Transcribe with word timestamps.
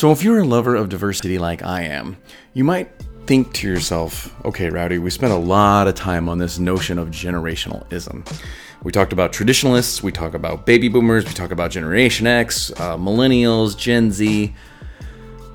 So, 0.00 0.10
if 0.12 0.24
you're 0.24 0.38
a 0.38 0.44
lover 0.44 0.76
of 0.76 0.88
diversity 0.88 1.38
like 1.38 1.62
I 1.62 1.82
am, 1.82 2.16
you 2.54 2.64
might 2.64 2.90
think 3.26 3.52
to 3.52 3.68
yourself, 3.68 4.34
okay, 4.46 4.70
Rowdy, 4.70 4.98
we 4.98 5.10
spent 5.10 5.34
a 5.34 5.36
lot 5.36 5.88
of 5.88 5.94
time 5.94 6.26
on 6.26 6.38
this 6.38 6.58
notion 6.58 6.98
of 6.98 7.08
generationalism. 7.10 8.24
We 8.82 8.92
talked 8.92 9.12
about 9.12 9.32
traditionalists, 9.32 10.02
we 10.02 10.10
talk 10.10 10.32
about 10.32 10.64
baby 10.64 10.88
boomers, 10.88 11.26
we 11.26 11.32
talk 11.32 11.50
about 11.50 11.70
Generation 11.70 12.26
X, 12.26 12.70
uh, 12.72 12.96
millennials, 12.96 13.76
Gen 13.76 14.10
Z. 14.10 14.54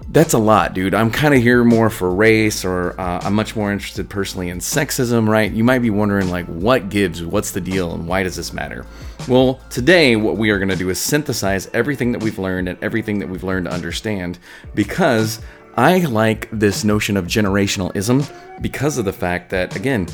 That's 0.10 0.34
a 0.34 0.38
lot, 0.38 0.76
dude. 0.76 0.94
I'm 0.94 1.10
kind 1.10 1.34
of 1.34 1.42
here 1.42 1.64
more 1.64 1.90
for 1.90 2.14
race, 2.14 2.64
or 2.64 3.00
uh, 3.02 3.20
I'm 3.24 3.34
much 3.34 3.56
more 3.56 3.72
interested 3.72 4.08
personally 4.10 4.50
in 4.50 4.60
sexism, 4.60 5.28
right? 5.28 5.52
You 5.52 5.64
might 5.64 5.80
be 5.80 5.90
wondering, 5.90 6.30
like, 6.30 6.46
what 6.46 6.90
gives, 6.90 7.24
what's 7.24 7.50
the 7.50 7.60
deal, 7.60 7.96
and 7.96 8.08
why 8.08 8.22
does 8.22 8.36
this 8.36 8.54
matter? 8.54 8.86
Well, 9.28 9.60
today, 9.72 10.16
what 10.16 10.38
we 10.38 10.52
are 10.52 10.60
going 10.60 10.70
to 10.70 10.76
do 10.76 10.90
is 10.92 11.00
synthesize 11.00 11.68
everything 11.74 12.12
that 12.12 12.22
we've 12.22 12.38
learned 12.38 12.70
and 12.70 12.82
everything 12.84 13.18
that 13.20 13.28
we've 13.28 13.44
learned 13.44 13.66
to 13.66 13.72
understand 13.72 14.38
because 14.76 15.42
I 15.76 15.98
like 16.02 16.48
this 16.52 16.84
notion 16.84 17.18
of 17.18 17.26
generationalism 17.26 18.32
because 18.62 19.00
of 19.00 19.06
the 19.06 19.14
fact 19.14 19.50
that, 19.50 19.76
again, 19.76 20.08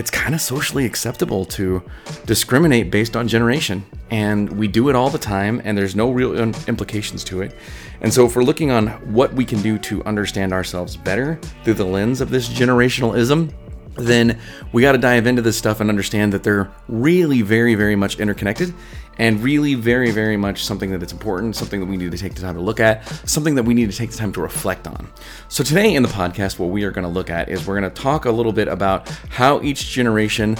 it's 0.00 0.10
kind 0.10 0.34
of 0.34 0.40
socially 0.40 0.86
acceptable 0.86 1.44
to 1.44 1.82
discriminate 2.24 2.90
based 2.90 3.16
on 3.16 3.28
generation. 3.28 3.84
And 4.10 4.50
we 4.58 4.66
do 4.66 4.88
it 4.88 4.96
all 4.96 5.10
the 5.10 5.18
time, 5.18 5.60
and 5.62 5.76
there's 5.76 5.94
no 5.94 6.10
real 6.10 6.34
implications 6.34 7.22
to 7.24 7.42
it. 7.42 7.54
And 8.00 8.12
so, 8.12 8.24
if 8.24 8.34
we're 8.34 8.42
looking 8.42 8.70
on 8.70 8.88
what 9.12 9.30
we 9.34 9.44
can 9.44 9.60
do 9.60 9.76
to 9.78 10.02
understand 10.04 10.54
ourselves 10.54 10.96
better 10.96 11.38
through 11.64 11.74
the 11.74 11.84
lens 11.84 12.22
of 12.22 12.30
this 12.30 12.48
generationalism, 12.48 13.52
then 13.96 14.40
we 14.72 14.80
got 14.80 14.92
to 14.92 14.98
dive 14.98 15.26
into 15.26 15.42
this 15.42 15.58
stuff 15.58 15.80
and 15.80 15.90
understand 15.90 16.32
that 16.32 16.42
they're 16.42 16.70
really 16.88 17.42
very, 17.42 17.74
very 17.74 17.94
much 17.94 18.18
interconnected 18.18 18.72
and 19.20 19.42
really 19.42 19.74
very, 19.74 20.10
very 20.10 20.38
much 20.38 20.64
something 20.64 20.90
that 20.92 21.02
it's 21.02 21.12
important, 21.12 21.54
something 21.54 21.78
that 21.78 21.86
we 21.86 21.98
need 21.98 22.10
to 22.10 22.16
take 22.16 22.34
the 22.34 22.40
time 22.40 22.54
to 22.54 22.60
look 22.62 22.80
at, 22.80 23.06
something 23.28 23.54
that 23.54 23.64
we 23.64 23.74
need 23.74 23.90
to 23.90 23.96
take 23.96 24.10
the 24.10 24.16
time 24.16 24.32
to 24.32 24.40
reflect 24.40 24.86
on. 24.86 25.12
So, 25.48 25.62
today 25.62 25.94
in 25.94 26.02
the 26.02 26.08
podcast, 26.08 26.58
what 26.58 26.70
we 26.70 26.84
are 26.84 26.90
going 26.90 27.04
to 27.04 27.10
look 27.10 27.28
at 27.28 27.50
is 27.50 27.66
we're 27.66 27.78
going 27.78 27.92
to 27.92 28.02
talk 28.02 28.24
a 28.24 28.30
little 28.30 28.52
bit 28.52 28.66
about 28.66 29.10
how 29.28 29.60
each 29.60 29.90
generation 29.90 30.56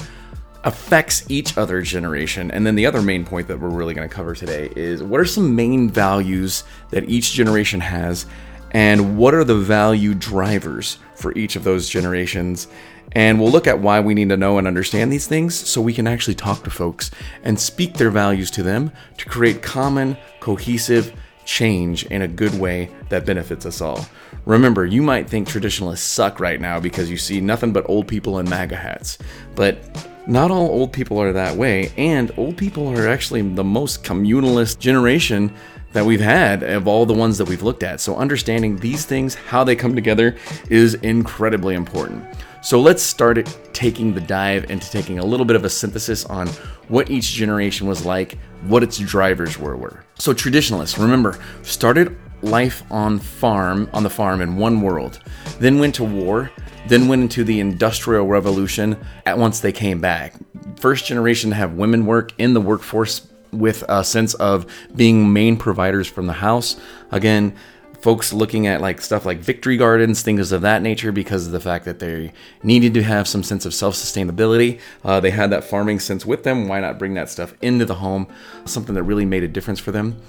affects 0.65 1.25
each 1.31 1.57
other 1.57 1.81
generation. 1.81 2.51
And 2.51 2.67
then 2.67 2.75
the 2.75 2.85
other 2.85 3.01
main 3.01 3.25
point 3.25 3.49
that 3.49 3.59
we're 3.59 3.71
really 3.71 3.95
going 3.95 4.07
to 4.07 4.15
cover 4.15 4.35
today 4.35 4.71
is 4.77 5.03
what 5.03 5.21
are 5.21 5.25
some 5.25 5.57
main 5.57 5.89
values 5.89 6.65
that 6.91 7.09
each 7.09 7.33
generation 7.33 7.81
has, 7.81 8.27
and 8.73 9.17
what 9.17 9.33
are 9.33 9.43
the 9.43 9.57
value 9.57 10.13
drivers 10.15 10.99
for 11.15 11.33
each 11.33 11.57
of 11.57 11.65
those 11.65 11.89
generations 11.89 12.69
and 13.13 13.41
we'll 13.41 13.51
look 13.51 13.67
at 13.67 13.81
why 13.81 14.01
we 14.01 14.15
need 14.15 14.29
to 14.29 14.37
know 14.37 14.59
and 14.59 14.67
understand 14.67 15.13
these 15.13 15.27
things 15.27 15.55
so 15.55 15.81
we 15.81 15.93
can 15.93 16.07
actually 16.07 16.35
talk 16.35 16.65
to 16.65 16.71
folks 16.71 17.11
and 17.43 17.59
speak 17.59 17.95
their 17.95 18.11
values 18.11 18.51
to 18.53 18.63
them 18.63 18.93
to 19.19 19.27
create 19.27 19.63
common, 19.63 20.17
cohesive 20.41 21.13
change 21.45 22.05
in 22.07 22.23
a 22.23 22.29
good 22.29 22.55
way 22.59 22.91
that 23.09 23.27
benefits 23.27 23.67
us 23.67 23.81
all. 23.81 24.07
Remember, 24.45 24.87
you 24.87 25.03
might 25.03 25.29
think 25.29 25.49
traditionalists 25.49 26.07
suck 26.07 26.41
right 26.41 26.61
now 26.61 26.81
because 26.81 27.11
you 27.11 27.17
see 27.17 27.41
nothing 27.41 27.73
but 27.73 27.89
old 27.89 28.07
people 28.07 28.39
in 28.39 28.49
MAGA 28.49 28.77
hats, 28.77 29.19
but 29.55 29.79
not 30.27 30.51
all 30.51 30.69
old 30.69 30.93
people 30.93 31.21
are 31.21 31.33
that 31.33 31.57
way, 31.57 31.93
and 31.97 32.31
old 32.37 32.57
people 32.57 32.89
are 32.89 33.09
actually 33.09 33.43
the 33.43 33.65
most 33.65 34.05
communalist 34.05 34.79
generation 34.79 35.53
that 35.93 36.05
we've 36.07 36.21
had 36.21 36.63
of 36.63 36.87
all 36.87 37.05
the 37.05 37.15
ones 37.15 37.37
that 37.39 37.49
we've 37.49 37.63
looked 37.63 37.83
at. 37.83 38.01
So, 38.01 38.15
understanding 38.17 38.77
these 38.77 39.05
things, 39.05 39.35
how 39.35 39.65
they 39.65 39.75
come 39.75 39.95
together, 39.95 40.37
is 40.69 40.95
incredibly 40.95 41.75
important. 41.75 42.25
So 42.63 42.79
let's 42.79 43.03
start 43.03 43.39
it 43.39 43.59
taking 43.73 44.13
the 44.13 44.21
dive 44.21 44.71
into 44.71 44.91
taking 44.91 45.19
a 45.19 45.25
little 45.25 45.47
bit 45.47 45.57
of 45.57 45.65
a 45.65 45.71
synthesis 45.71 46.27
on 46.27 46.47
what 46.89 47.11
each 47.11 47.33
generation 47.33 47.87
was 47.87 48.05
like, 48.05 48.37
what 48.67 48.83
its 48.83 48.99
drivers 48.99 49.59
were. 49.59 49.77
were. 49.77 50.05
So 50.19 50.35
traditionalists, 50.35 50.99
remember, 50.99 51.39
started 51.63 52.19
life 52.43 52.83
on 52.91 53.19
farm 53.19 53.89
on 53.95 54.03
the 54.03 54.11
farm 54.11 54.43
in 54.43 54.57
one 54.57 54.83
world, 54.83 55.21
then 55.59 55.79
went 55.79 55.95
to 55.97 56.05
war, 56.05 56.51
then 56.87 57.09
went 57.09 57.23
into 57.23 57.45
the 57.45 57.61
industrial 57.61 58.27
revolution 58.27 58.99
at 59.25 59.39
once 59.39 59.61
they 59.61 59.73
came 59.73 60.01
back. 60.01 60.35
First 60.77 61.07
generation 61.07 61.51
to 61.51 61.57
have 61.57 61.75
women 61.75 62.05
work 62.05 62.33
in 62.37 62.53
the 62.53 62.61
workforce 62.61 63.27
with 63.53 63.85
a 63.89 64.05
sense 64.05 64.35
of 64.35 64.67
being 64.95 65.33
main 65.33 65.57
providers 65.57 66.07
from 66.07 66.27
the 66.27 66.35
house. 66.35 66.77
Again, 67.11 67.55
folks 68.01 68.33
looking 68.33 68.67
at 68.67 68.81
like 68.81 69.01
stuff 69.01 69.27
like 69.27 69.39
victory 69.39 69.77
gardens, 69.77 70.23
things 70.23 70.53
of 70.53 70.63
that 70.63 70.83
nature, 70.83 71.13
because 71.13 71.47
of 71.47 71.53
the 71.53 71.61
fact 71.61 71.85
that 71.85 71.99
they 71.99 72.33
needed 72.63 72.95
to 72.95 73.03
have 73.03 73.29
some 73.29 73.43
sense 73.43 73.65
of 73.67 73.75
self 73.75 73.95
sustainability. 73.95 74.81
Uh, 75.05 75.21
they 75.21 75.31
had 75.31 75.51
that 75.51 75.65
farming 75.65 76.01
sense 76.01 76.25
with 76.25 76.43
them. 76.43 76.69
Why 76.69 76.81
not 76.81 76.99
bring 76.99 77.15
that 77.15 77.29
stuff 77.29 77.55
into 77.61 77.85
the 77.85 77.97
home? 77.97 78.27
Something 78.65 78.95
that 78.95 79.03
really 79.03 79.27
made 79.27 79.43
a 79.43 79.49
difference 79.49 79.81
for 79.81 79.93
them. 79.93 80.21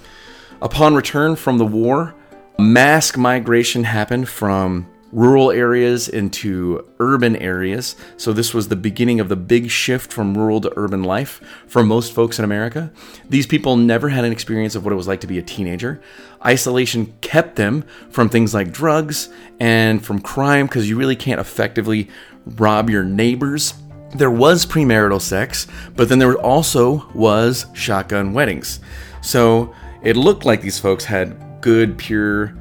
Upon 0.62 0.94
return 0.94 1.36
from 1.36 1.58
the 1.58 1.66
war, 1.66 2.14
mass 2.60 3.16
migration 3.18 3.84
happened 3.84 4.30
from 4.30 4.88
rural 5.12 5.52
areas 5.52 6.08
into 6.08 6.86
urban 7.00 7.36
areas. 7.36 7.96
So, 8.18 8.34
this 8.34 8.54
was 8.54 8.68
the 8.68 8.76
beginning 8.76 9.20
of 9.20 9.30
the 9.30 9.36
big 9.36 9.70
shift 9.70 10.12
from 10.12 10.38
rural 10.38 10.62
to 10.62 10.74
urban 10.76 11.04
life 11.04 11.42
for 11.68 11.84
most 11.84 12.14
folks 12.14 12.40
in 12.40 12.46
America. 12.46 12.92
These 13.30 13.48
people 13.48 13.76
never 13.78 14.10
had 14.10 14.26
an 14.26 14.32
experience 14.32 14.76
of 14.76 14.84
what 14.84 14.94
it 14.94 14.98
was 14.98 15.08
like 15.08 15.22
to 15.22 15.28
be 15.28 15.38
a 15.38 15.44
teenager. 15.44 16.02
Isolation 16.46 17.14
kept 17.22 17.56
them 17.56 17.84
from 18.10 18.30
things 18.30 18.54
like 18.54 18.72
drugs 18.72 19.30
and 19.60 20.04
from 20.04 20.22
crime 20.22 20.66
because 20.66 20.90
you 20.90 20.98
really 20.98 21.16
can't 21.16 21.40
effectively 21.40 22.10
rob 22.46 22.90
your 22.90 23.04
neighbors. 23.04 23.74
There 24.16 24.32
was 24.32 24.66
premarital 24.66 25.22
sex, 25.22 25.68
but 25.96 26.10
then 26.10 26.20
there 26.20 26.36
also 26.36 27.10
was 27.14 27.66
shotgun 27.74 28.34
weddings. 28.34 28.80
So, 29.22 29.74
it 30.02 30.16
looked 30.16 30.46
like 30.46 30.62
these 30.62 30.80
folks 30.80 31.06
had 31.06 31.62
good, 31.62 31.98
pure, 31.98 32.56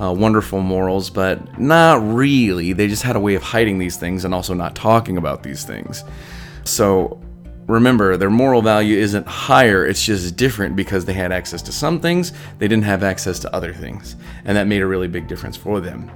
uh, 0.00 0.12
wonderful 0.12 0.60
morals, 0.60 1.10
but 1.10 1.58
not 1.58 2.06
really. 2.06 2.72
They 2.72 2.88
just 2.88 3.02
had 3.02 3.16
a 3.16 3.20
way 3.20 3.34
of 3.34 3.42
hiding 3.42 3.78
these 3.78 3.96
things 3.96 4.24
and 4.24 4.34
also 4.34 4.54
not 4.54 4.74
talking 4.74 5.16
about 5.16 5.42
these 5.42 5.64
things. 5.64 6.04
So 6.64 7.20
remember, 7.66 8.16
their 8.16 8.30
moral 8.30 8.62
value 8.62 8.96
isn't 8.98 9.26
higher, 9.26 9.86
it's 9.86 10.04
just 10.04 10.36
different 10.36 10.76
because 10.76 11.04
they 11.04 11.12
had 11.12 11.32
access 11.32 11.62
to 11.62 11.72
some 11.72 12.00
things, 12.00 12.32
they 12.58 12.68
didn't 12.68 12.84
have 12.84 13.02
access 13.02 13.38
to 13.40 13.54
other 13.54 13.72
things. 13.72 14.16
And 14.44 14.56
that 14.56 14.66
made 14.66 14.82
a 14.82 14.86
really 14.86 15.08
big 15.08 15.28
difference 15.28 15.56
for 15.56 15.80
them. 15.80 16.10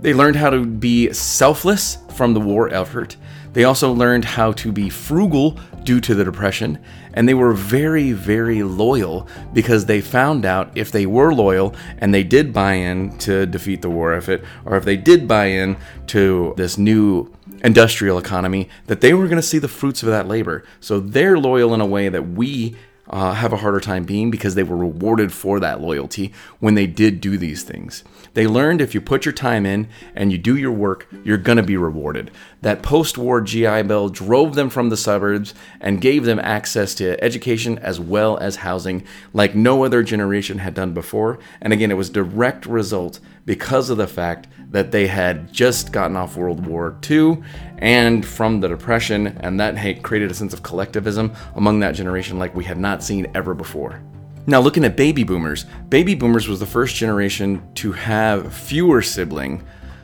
They 0.00 0.12
learned 0.12 0.36
how 0.36 0.50
to 0.50 0.64
be 0.64 1.12
selfless 1.12 1.98
from 2.14 2.34
the 2.34 2.40
war 2.40 2.68
effort. 2.68 3.16
They 3.54 3.64
also 3.64 3.92
learned 3.92 4.24
how 4.24 4.52
to 4.52 4.72
be 4.72 4.90
frugal 4.90 5.58
due 5.84 6.00
to 6.00 6.14
the 6.14 6.24
Depression, 6.24 6.78
and 7.14 7.28
they 7.28 7.34
were 7.34 7.52
very, 7.52 8.10
very 8.12 8.64
loyal 8.64 9.28
because 9.52 9.86
they 9.86 10.00
found 10.00 10.44
out 10.44 10.70
if 10.74 10.90
they 10.90 11.06
were 11.06 11.32
loyal 11.32 11.74
and 11.98 12.12
they 12.12 12.24
did 12.24 12.52
buy 12.52 12.74
in 12.74 13.16
to 13.18 13.46
defeat 13.46 13.80
the 13.80 13.90
war 13.90 14.12
effort, 14.12 14.42
or 14.64 14.76
if 14.76 14.84
they 14.84 14.96
did 14.96 15.28
buy 15.28 15.46
in 15.46 15.76
to 16.08 16.54
this 16.56 16.76
new 16.76 17.32
industrial 17.62 18.18
economy, 18.18 18.68
that 18.86 19.00
they 19.00 19.14
were 19.14 19.26
going 19.26 19.36
to 19.36 19.42
see 19.42 19.58
the 19.58 19.68
fruits 19.68 20.02
of 20.02 20.08
that 20.08 20.26
labor. 20.26 20.64
So 20.80 20.98
they're 20.98 21.38
loyal 21.38 21.72
in 21.74 21.80
a 21.80 21.86
way 21.86 22.08
that 22.08 22.30
we 22.30 22.76
uh, 23.08 23.34
have 23.34 23.52
a 23.52 23.58
harder 23.58 23.80
time 23.80 24.04
being 24.04 24.30
because 24.30 24.54
they 24.54 24.62
were 24.62 24.76
rewarded 24.76 25.32
for 25.32 25.60
that 25.60 25.80
loyalty 25.80 26.32
when 26.58 26.74
they 26.74 26.86
did 26.86 27.20
do 27.20 27.36
these 27.36 27.62
things. 27.62 28.02
They 28.34 28.46
learned 28.48 28.80
if 28.80 28.94
you 28.94 29.00
put 29.00 29.24
your 29.24 29.32
time 29.32 29.64
in 29.64 29.88
and 30.14 30.30
you 30.32 30.38
do 30.38 30.56
your 30.56 30.72
work, 30.72 31.08
you're 31.24 31.38
going 31.38 31.56
to 31.56 31.62
be 31.62 31.76
rewarded. 31.76 32.32
That 32.62 32.82
post 32.82 33.16
war 33.16 33.40
GI 33.40 33.84
Bill 33.84 34.08
drove 34.08 34.56
them 34.56 34.70
from 34.70 34.88
the 34.88 34.96
suburbs 34.96 35.54
and 35.80 36.00
gave 36.00 36.24
them 36.24 36.40
access 36.40 36.94
to 36.96 37.22
education 37.22 37.78
as 37.78 38.00
well 38.00 38.36
as 38.38 38.56
housing 38.56 39.04
like 39.32 39.54
no 39.54 39.84
other 39.84 40.02
generation 40.02 40.58
had 40.58 40.74
done 40.74 40.92
before. 40.92 41.38
And 41.60 41.72
again, 41.72 41.92
it 41.92 41.96
was 41.96 42.10
direct 42.10 42.66
result 42.66 43.20
because 43.46 43.88
of 43.88 43.98
the 43.98 44.06
fact 44.06 44.48
that 44.70 44.90
they 44.90 45.06
had 45.06 45.52
just 45.52 45.92
gotten 45.92 46.16
off 46.16 46.36
World 46.36 46.66
War 46.66 46.98
II 47.08 47.42
and 47.78 48.26
from 48.26 48.60
the 48.60 48.68
Depression, 48.68 49.26
and 49.26 49.60
that 49.60 49.76
had 49.76 50.02
created 50.02 50.30
a 50.30 50.34
sense 50.34 50.52
of 50.52 50.62
collectivism 50.62 51.32
among 51.54 51.80
that 51.80 51.92
generation 51.92 52.38
like 52.38 52.54
we 52.54 52.64
had 52.64 52.78
not 52.78 53.02
seen 53.02 53.30
ever 53.34 53.54
before. 53.54 54.02
Now, 54.46 54.60
looking 54.60 54.84
at 54.84 54.96
baby 54.96 55.24
boomers, 55.24 55.64
baby 55.88 56.14
boomers 56.14 56.48
was 56.48 56.60
the 56.60 56.66
first 56.66 56.96
generation 56.96 57.62
to 57.76 57.92
have 57.92 58.52
fewer 58.52 59.00
siblings. 59.00 59.62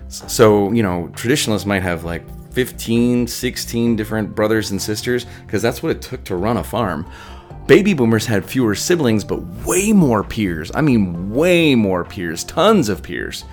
So, 0.09 0.73
you 0.73 0.83
know, 0.83 1.09
traditionalists 1.15 1.67
might 1.67 1.83
have 1.83 2.05
like 2.05 2.25
15, 2.53 3.27
16 3.27 3.97
different 3.97 4.35
brothers 4.35 4.71
and 4.71 4.81
sisters 4.81 5.27
because 5.47 5.63
that's 5.63 5.83
what 5.83 5.93
it 5.93 6.03
took 6.03 6.25
to 6.25 6.37
run 6.37 6.57
a 6.57 6.65
farm. 6.65 7.09
Baby 7.67 7.95
boomers 7.95 8.27
had 8.27 8.45
fewer 8.45 8.75
siblings, 8.75 9.23
but 9.23 9.43
way 9.65 9.93
more 9.93 10.25
peers. 10.25 10.73
I 10.75 10.81
mean, 10.81 11.33
way 11.33 11.75
more 11.75 12.05
peers, 12.05 12.43
tons 12.43 12.89
of 12.89 13.03
peers. 13.03 13.45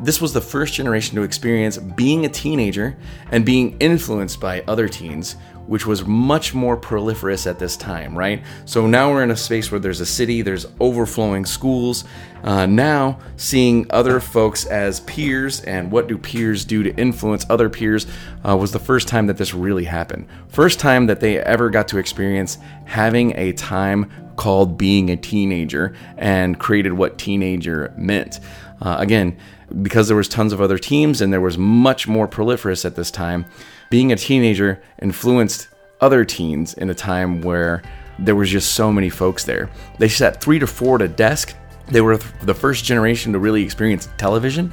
This 0.00 0.20
was 0.20 0.32
the 0.32 0.40
first 0.40 0.74
generation 0.74 1.14
to 1.16 1.22
experience 1.22 1.78
being 1.78 2.24
a 2.24 2.28
teenager 2.28 2.96
and 3.30 3.46
being 3.46 3.76
influenced 3.78 4.40
by 4.40 4.62
other 4.62 4.88
teens 4.88 5.36
which 5.66 5.86
was 5.86 6.04
much 6.06 6.54
more 6.54 6.76
proliferous 6.76 7.46
at 7.46 7.58
this 7.58 7.76
time, 7.76 8.16
right? 8.16 8.42
So 8.64 8.86
now 8.86 9.10
we're 9.10 9.22
in 9.22 9.30
a 9.30 9.36
space 9.36 9.70
where 9.70 9.80
there's 9.80 10.00
a 10.00 10.06
city, 10.06 10.42
there's 10.42 10.66
overflowing 10.80 11.44
schools. 11.44 12.04
Uh, 12.42 12.66
now, 12.66 13.18
seeing 13.36 13.86
other 13.90 14.20
folks 14.20 14.66
as 14.66 15.00
peers 15.00 15.60
and 15.62 15.90
what 15.90 16.06
do 16.06 16.16
peers 16.16 16.64
do 16.64 16.82
to 16.82 16.94
influence 16.96 17.44
other 17.50 17.68
peers 17.68 18.06
uh, 18.48 18.56
was 18.56 18.72
the 18.72 18.78
first 18.78 19.08
time 19.08 19.26
that 19.26 19.36
this 19.36 19.52
really 19.52 19.84
happened. 19.84 20.28
First 20.48 20.78
time 20.78 21.06
that 21.06 21.20
they 21.20 21.40
ever 21.40 21.70
got 21.70 21.88
to 21.88 21.98
experience 21.98 22.58
having 22.84 23.36
a 23.36 23.52
time 23.52 24.10
called 24.36 24.78
being 24.78 25.10
a 25.10 25.16
teenager 25.16 25.94
and 26.16 26.58
created 26.58 26.92
what 26.92 27.18
teenager 27.18 27.92
meant. 27.96 28.38
Uh, 28.80 28.96
again, 28.98 29.36
because 29.82 30.06
there 30.06 30.16
was 30.16 30.28
tons 30.28 30.52
of 30.52 30.60
other 30.60 30.78
teams 30.78 31.20
and 31.20 31.32
there 31.32 31.40
was 31.40 31.58
much 31.58 32.06
more 32.06 32.28
proliferous 32.28 32.84
at 32.84 32.94
this 32.94 33.10
time, 33.10 33.46
being 33.90 34.12
a 34.12 34.16
teenager 34.16 34.82
influenced 35.00 35.68
other 36.00 36.24
teens 36.24 36.74
in 36.74 36.90
a 36.90 36.94
time 36.94 37.40
where 37.40 37.82
there 38.18 38.34
was 38.34 38.50
just 38.50 38.74
so 38.74 38.92
many 38.92 39.10
folks 39.10 39.44
there. 39.44 39.70
They 39.98 40.08
sat 40.08 40.40
three 40.40 40.58
to 40.58 40.66
four 40.66 40.96
at 40.96 41.02
a 41.02 41.08
desk. 41.08 41.54
They 41.88 42.00
were 42.00 42.16
the 42.42 42.54
first 42.54 42.84
generation 42.84 43.32
to 43.32 43.38
really 43.38 43.62
experience 43.62 44.08
television. 44.18 44.72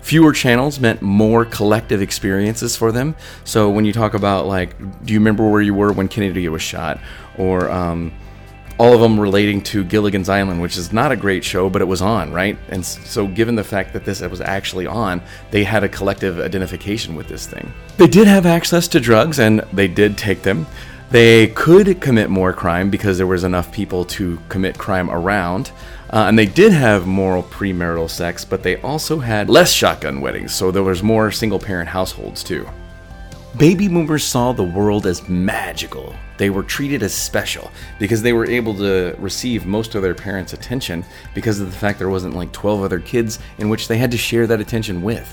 Fewer 0.00 0.32
channels 0.32 0.80
meant 0.80 1.00
more 1.00 1.44
collective 1.44 2.02
experiences 2.02 2.76
for 2.76 2.90
them. 2.92 3.14
So 3.44 3.70
when 3.70 3.84
you 3.84 3.92
talk 3.92 4.14
about 4.14 4.46
like, 4.46 4.76
do 5.04 5.12
you 5.12 5.20
remember 5.20 5.48
where 5.48 5.62
you 5.62 5.74
were 5.74 5.92
when 5.92 6.08
Kennedy 6.08 6.48
was 6.48 6.62
shot, 6.62 7.00
or 7.38 7.70
um, 7.70 8.12
all 8.78 8.94
of 8.94 9.00
them 9.00 9.18
relating 9.18 9.62
to 9.62 9.84
Gilligan's 9.84 10.28
Island, 10.28 10.60
which 10.60 10.76
is 10.76 10.92
not 10.92 11.12
a 11.12 11.16
great 11.16 11.44
show, 11.44 11.68
but 11.68 11.82
it 11.82 11.86
was 11.86 12.02
on, 12.02 12.32
right? 12.32 12.56
And 12.68 12.84
so, 12.84 13.26
given 13.26 13.54
the 13.54 13.64
fact 13.64 13.92
that 13.92 14.04
this 14.04 14.20
was 14.20 14.40
actually 14.40 14.86
on, 14.86 15.22
they 15.50 15.64
had 15.64 15.84
a 15.84 15.88
collective 15.88 16.40
identification 16.40 17.14
with 17.14 17.28
this 17.28 17.46
thing. 17.46 17.72
They 17.96 18.06
did 18.06 18.26
have 18.26 18.46
access 18.46 18.88
to 18.88 19.00
drugs 19.00 19.38
and 19.38 19.60
they 19.72 19.88
did 19.88 20.16
take 20.18 20.42
them. 20.42 20.66
They 21.10 21.48
could 21.48 22.00
commit 22.00 22.30
more 22.30 22.54
crime 22.54 22.88
because 22.88 23.18
there 23.18 23.26
was 23.26 23.44
enough 23.44 23.70
people 23.70 24.06
to 24.06 24.38
commit 24.48 24.78
crime 24.78 25.10
around. 25.10 25.70
Uh, 26.08 26.24
and 26.28 26.38
they 26.38 26.46
did 26.46 26.72
have 26.72 27.06
moral 27.06 27.42
premarital 27.42 28.08
sex, 28.08 28.44
but 28.44 28.62
they 28.62 28.80
also 28.82 29.18
had 29.18 29.48
less 29.48 29.72
shotgun 29.72 30.20
weddings, 30.20 30.54
so 30.54 30.70
there 30.70 30.82
was 30.82 31.02
more 31.02 31.30
single 31.30 31.58
parent 31.58 31.88
households 31.88 32.42
too. 32.42 32.68
Baby 33.56 33.88
boomers 33.88 34.24
saw 34.24 34.52
the 34.52 34.62
world 34.62 35.06
as 35.06 35.26
magical. 35.28 36.14
They 36.42 36.50
were 36.50 36.64
treated 36.64 37.04
as 37.04 37.14
special 37.14 37.70
because 38.00 38.20
they 38.20 38.32
were 38.32 38.50
able 38.50 38.74
to 38.78 39.14
receive 39.20 39.64
most 39.64 39.94
of 39.94 40.02
their 40.02 40.12
parents' 40.12 40.52
attention 40.52 41.04
because 41.36 41.60
of 41.60 41.70
the 41.70 41.78
fact 41.78 42.00
there 42.00 42.08
wasn't 42.08 42.34
like 42.34 42.50
12 42.50 42.82
other 42.82 42.98
kids 42.98 43.38
in 43.58 43.68
which 43.68 43.86
they 43.86 43.96
had 43.96 44.10
to 44.10 44.18
share 44.18 44.48
that 44.48 44.60
attention 44.60 45.02
with. 45.02 45.32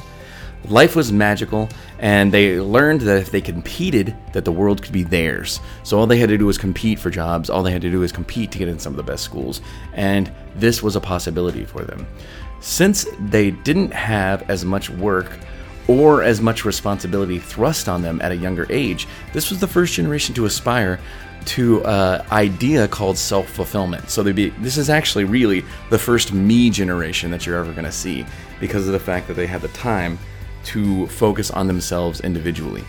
Life 0.65 0.95
was 0.95 1.11
magical, 1.11 1.67
and 1.97 2.31
they 2.31 2.61
learned 2.61 3.01
that 3.01 3.17
if 3.17 3.31
they 3.31 3.41
competed, 3.41 4.15
that 4.33 4.45
the 4.45 4.51
world 4.51 4.83
could 4.83 4.93
be 4.93 5.01
theirs. 5.01 5.61
So 5.81 5.97
all 5.97 6.05
they 6.05 6.19
had 6.19 6.29
to 6.29 6.37
do 6.37 6.45
was 6.45 6.59
compete 6.59 6.99
for 6.99 7.09
jobs. 7.09 7.49
All 7.49 7.63
they 7.63 7.71
had 7.71 7.81
to 7.81 7.89
do 7.89 8.01
was 8.01 8.11
compete 8.11 8.51
to 8.51 8.59
get 8.59 8.67
in 8.67 8.77
some 8.77 8.93
of 8.93 8.97
the 8.97 9.11
best 9.11 9.23
schools, 9.23 9.61
and 9.93 10.31
this 10.57 10.83
was 10.83 10.95
a 10.95 11.01
possibility 11.01 11.65
for 11.65 11.81
them. 11.81 12.05
Since 12.59 13.07
they 13.19 13.49
didn't 13.49 13.93
have 13.93 14.47
as 14.47 14.63
much 14.63 14.91
work 14.91 15.39
or 15.89 16.21
as 16.21 16.39
much 16.39 16.65
responsibility 16.65 17.39
thrust 17.39 17.89
on 17.89 18.03
them 18.03 18.21
at 18.21 18.31
a 18.31 18.35
younger 18.35 18.67
age, 18.69 19.07
this 19.33 19.49
was 19.49 19.59
the 19.59 19.67
first 19.67 19.95
generation 19.95 20.35
to 20.35 20.45
aspire 20.45 20.99
to 21.45 21.83
an 21.83 22.21
idea 22.31 22.87
called 22.87 23.17
self-fulfillment. 23.17 24.07
So 24.07 24.23
be, 24.31 24.49
this 24.61 24.77
is 24.77 24.91
actually 24.91 25.23
really 25.23 25.65
the 25.89 25.97
first 25.97 26.31
me 26.31 26.69
generation 26.69 27.31
that 27.31 27.47
you're 27.47 27.57
ever 27.57 27.71
going 27.71 27.85
to 27.85 27.91
see 27.91 28.23
because 28.59 28.85
of 28.85 28.93
the 28.93 28.99
fact 28.99 29.27
that 29.27 29.33
they 29.33 29.47
had 29.47 29.61
the 29.61 29.69
time 29.69 30.19
to 30.65 31.07
focus 31.07 31.49
on 31.49 31.65
themselves 31.65 32.21
individually. 32.21 32.83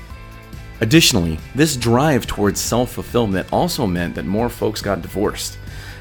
Additionally, 0.83 1.39
this 1.55 1.77
drive 1.77 2.27
towards 2.27 2.61
self-fulfillment 2.61 3.51
also 3.51 3.87
meant 3.87 4.15
that 4.15 4.27
more 4.27 4.51
folks 4.51 4.83
got 4.83 5.01
divorced. 5.01 5.57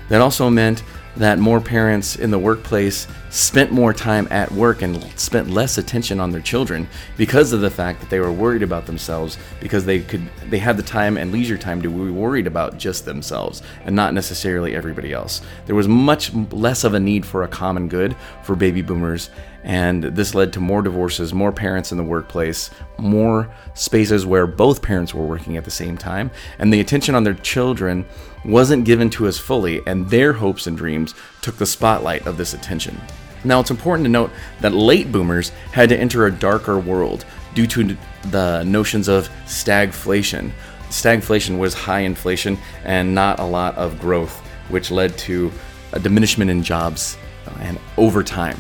That 0.09 0.19
also 0.19 0.49
meant 0.49 0.83
that 1.15 1.39
more 1.39 1.61
parents 1.61 2.17
in 2.17 2.29
the 2.29 2.39
workplace 2.39 3.07
spent 3.29 3.71
more 3.71 3.93
time 3.93 4.27
at 4.31 4.51
work 4.51 4.81
and 4.81 5.03
spent 5.19 5.49
less 5.49 5.77
attention 5.77 6.19
on 6.19 6.31
their 6.31 6.41
children 6.41 6.87
because 7.17 7.53
of 7.53 7.61
the 7.61 7.69
fact 7.69 7.99
that 7.99 8.09
they 8.09 8.19
were 8.19 8.31
worried 8.31 8.63
about 8.63 8.85
themselves 8.85 9.37
because 9.59 9.85
they 9.85 9.99
could 9.99 10.27
they 10.49 10.59
had 10.59 10.77
the 10.77 10.83
time 10.83 11.17
and 11.17 11.31
leisure 11.31 11.57
time 11.57 11.81
to 11.81 11.89
be 11.89 12.11
worried 12.11 12.47
about 12.47 12.77
just 12.77 13.05
themselves 13.05 13.61
and 13.85 13.95
not 13.95 14.13
necessarily 14.13 14.75
everybody 14.75 15.13
else. 15.13 15.41
There 15.65 15.75
was 15.75 15.87
much 15.87 16.33
less 16.33 16.83
of 16.83 16.93
a 16.93 16.99
need 16.99 17.25
for 17.25 17.43
a 17.43 17.47
common 17.47 17.87
good 17.87 18.15
for 18.43 18.55
baby 18.55 18.81
boomers 18.81 19.29
and 19.63 20.03
this 20.03 20.33
led 20.33 20.53
to 20.53 20.59
more 20.59 20.81
divorces, 20.81 21.33
more 21.33 21.51
parents 21.51 21.91
in 21.91 21.97
the 21.97 22.03
workplace, 22.03 22.69
more 22.97 23.53
spaces 23.73 24.25
where 24.25 24.47
both 24.47 24.81
parents 24.81 25.13
were 25.13 25.25
working 25.25 25.57
at 25.57 25.65
the 25.65 25.71
same 25.71 25.97
time, 25.97 26.31
and 26.59 26.71
the 26.71 26.79
attention 26.79 27.15
on 27.15 27.23
their 27.23 27.33
children 27.33 28.05
wasn't 28.45 28.85
given 28.85 29.09
to 29.11 29.27
us 29.27 29.37
fully, 29.37 29.81
and 29.85 30.09
their 30.09 30.33
hopes 30.33 30.67
and 30.67 30.77
dreams 30.77 31.13
took 31.41 31.57
the 31.57 31.65
spotlight 31.65 32.25
of 32.25 32.37
this 32.37 32.53
attention. 32.53 32.99
Now, 33.43 33.59
it's 33.59 33.71
important 33.71 34.05
to 34.05 34.09
note 34.09 34.31
that 34.59 34.73
late 34.73 35.11
boomers 35.11 35.49
had 35.71 35.89
to 35.89 35.97
enter 35.97 36.25
a 36.25 36.31
darker 36.31 36.77
world 36.79 37.25
due 37.55 37.67
to 37.67 37.97
the 38.23 38.63
notions 38.63 39.07
of 39.07 39.29
stagflation. 39.45 40.51
Stagflation 40.89 41.57
was 41.57 41.73
high 41.73 42.01
inflation 42.01 42.57
and 42.83 43.15
not 43.15 43.39
a 43.39 43.43
lot 43.43 43.75
of 43.75 43.99
growth, 43.99 44.39
which 44.69 44.91
led 44.91 45.17
to 45.19 45.51
a 45.93 45.99
diminishment 45.99 46.51
in 46.51 46.63
jobs 46.63 47.17
and 47.59 47.79
over 47.97 48.23
time. 48.23 48.57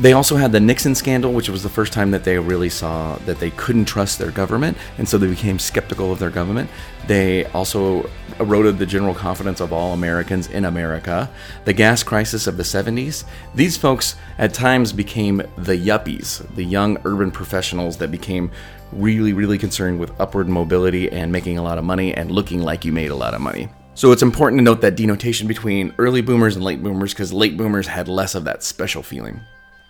They 0.00 0.12
also 0.12 0.34
had 0.34 0.50
the 0.50 0.58
Nixon 0.58 0.96
scandal, 0.96 1.32
which 1.32 1.48
was 1.48 1.62
the 1.62 1.68
first 1.68 1.92
time 1.92 2.10
that 2.10 2.24
they 2.24 2.36
really 2.36 2.68
saw 2.68 3.14
that 3.26 3.38
they 3.38 3.50
couldn't 3.52 3.84
trust 3.84 4.18
their 4.18 4.32
government, 4.32 4.76
and 4.98 5.08
so 5.08 5.18
they 5.18 5.28
became 5.28 5.60
skeptical 5.60 6.10
of 6.10 6.18
their 6.18 6.30
government. 6.30 6.68
They 7.06 7.44
also 7.46 8.10
eroded 8.40 8.78
the 8.78 8.86
general 8.86 9.14
confidence 9.14 9.60
of 9.60 9.72
all 9.72 9.92
Americans 9.92 10.48
in 10.48 10.64
America. 10.64 11.30
The 11.64 11.72
gas 11.72 12.02
crisis 12.02 12.48
of 12.48 12.56
the 12.56 12.64
70s, 12.64 13.24
these 13.54 13.76
folks 13.76 14.16
at 14.36 14.52
times 14.52 14.92
became 14.92 15.38
the 15.56 15.78
yuppies, 15.78 16.44
the 16.56 16.64
young 16.64 16.98
urban 17.04 17.30
professionals 17.30 17.96
that 17.98 18.10
became 18.10 18.50
really, 18.90 19.32
really 19.32 19.58
concerned 19.58 20.00
with 20.00 20.20
upward 20.20 20.48
mobility 20.48 21.10
and 21.10 21.30
making 21.30 21.56
a 21.56 21.62
lot 21.62 21.78
of 21.78 21.84
money 21.84 22.12
and 22.12 22.32
looking 22.32 22.60
like 22.62 22.84
you 22.84 22.90
made 22.90 23.12
a 23.12 23.16
lot 23.16 23.32
of 23.32 23.40
money. 23.40 23.68
So 23.94 24.10
it's 24.10 24.22
important 24.22 24.58
to 24.58 24.64
note 24.64 24.80
that 24.80 24.96
denotation 24.96 25.46
between 25.46 25.94
early 25.98 26.20
boomers 26.20 26.56
and 26.56 26.64
late 26.64 26.82
boomers 26.82 27.14
because 27.14 27.32
late 27.32 27.56
boomers 27.56 27.86
had 27.86 28.08
less 28.08 28.34
of 28.34 28.42
that 28.44 28.64
special 28.64 29.04
feeling. 29.04 29.40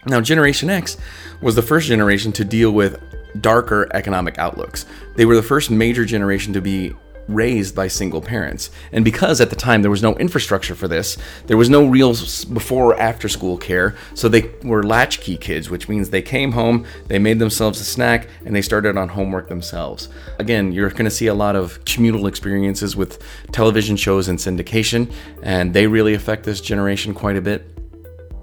Now, 0.06 0.20
Generation 0.20 0.70
X 0.70 0.96
was 1.40 1.54
the 1.54 1.62
first 1.62 1.86
generation 1.88 2.32
to 2.32 2.44
deal 2.44 2.70
with 2.70 3.00
darker 3.40 3.88
economic 3.94 4.38
outlooks. 4.38 4.86
They 5.16 5.24
were 5.24 5.36
the 5.36 5.42
first 5.42 5.70
major 5.70 6.04
generation 6.04 6.52
to 6.52 6.60
be 6.60 6.94
raised 7.26 7.74
by 7.74 7.88
single 7.88 8.20
parents. 8.20 8.70
And 8.92 9.04
because 9.04 9.40
at 9.40 9.50
the 9.50 9.56
time 9.56 9.82
there 9.82 9.90
was 9.90 10.02
no 10.02 10.14
infrastructure 10.16 10.74
for 10.74 10.88
this, 10.88 11.16
there 11.46 11.56
was 11.56 11.70
no 11.70 11.86
real 11.86 12.14
before 12.52 12.92
or 12.92 13.00
after 13.00 13.28
school 13.28 13.56
care, 13.56 13.94
so 14.14 14.28
they 14.28 14.50
were 14.62 14.82
latchkey 14.82 15.38
kids, 15.38 15.70
which 15.70 15.88
means 15.88 16.10
they 16.10 16.22
came 16.22 16.52
home, 16.52 16.84
they 17.06 17.18
made 17.18 17.38
themselves 17.38 17.80
a 17.80 17.84
snack, 17.84 18.28
and 18.44 18.54
they 18.54 18.62
started 18.62 18.96
on 18.96 19.08
homework 19.08 19.48
themselves. 19.48 20.08
Again, 20.38 20.72
you're 20.72 20.90
going 20.90 21.04
to 21.04 21.10
see 21.10 21.28
a 21.28 21.34
lot 21.34 21.56
of 21.56 21.82
communal 21.84 22.26
experiences 22.26 22.94
with 22.94 23.22
television 23.52 23.96
shows 23.96 24.28
and 24.28 24.38
syndication, 24.38 25.10
and 25.42 25.72
they 25.72 25.86
really 25.86 26.14
affect 26.14 26.44
this 26.44 26.60
generation 26.60 27.14
quite 27.14 27.36
a 27.36 27.40
bit. 27.40 27.66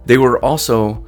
They 0.08 0.18
were 0.18 0.44
also 0.44 1.06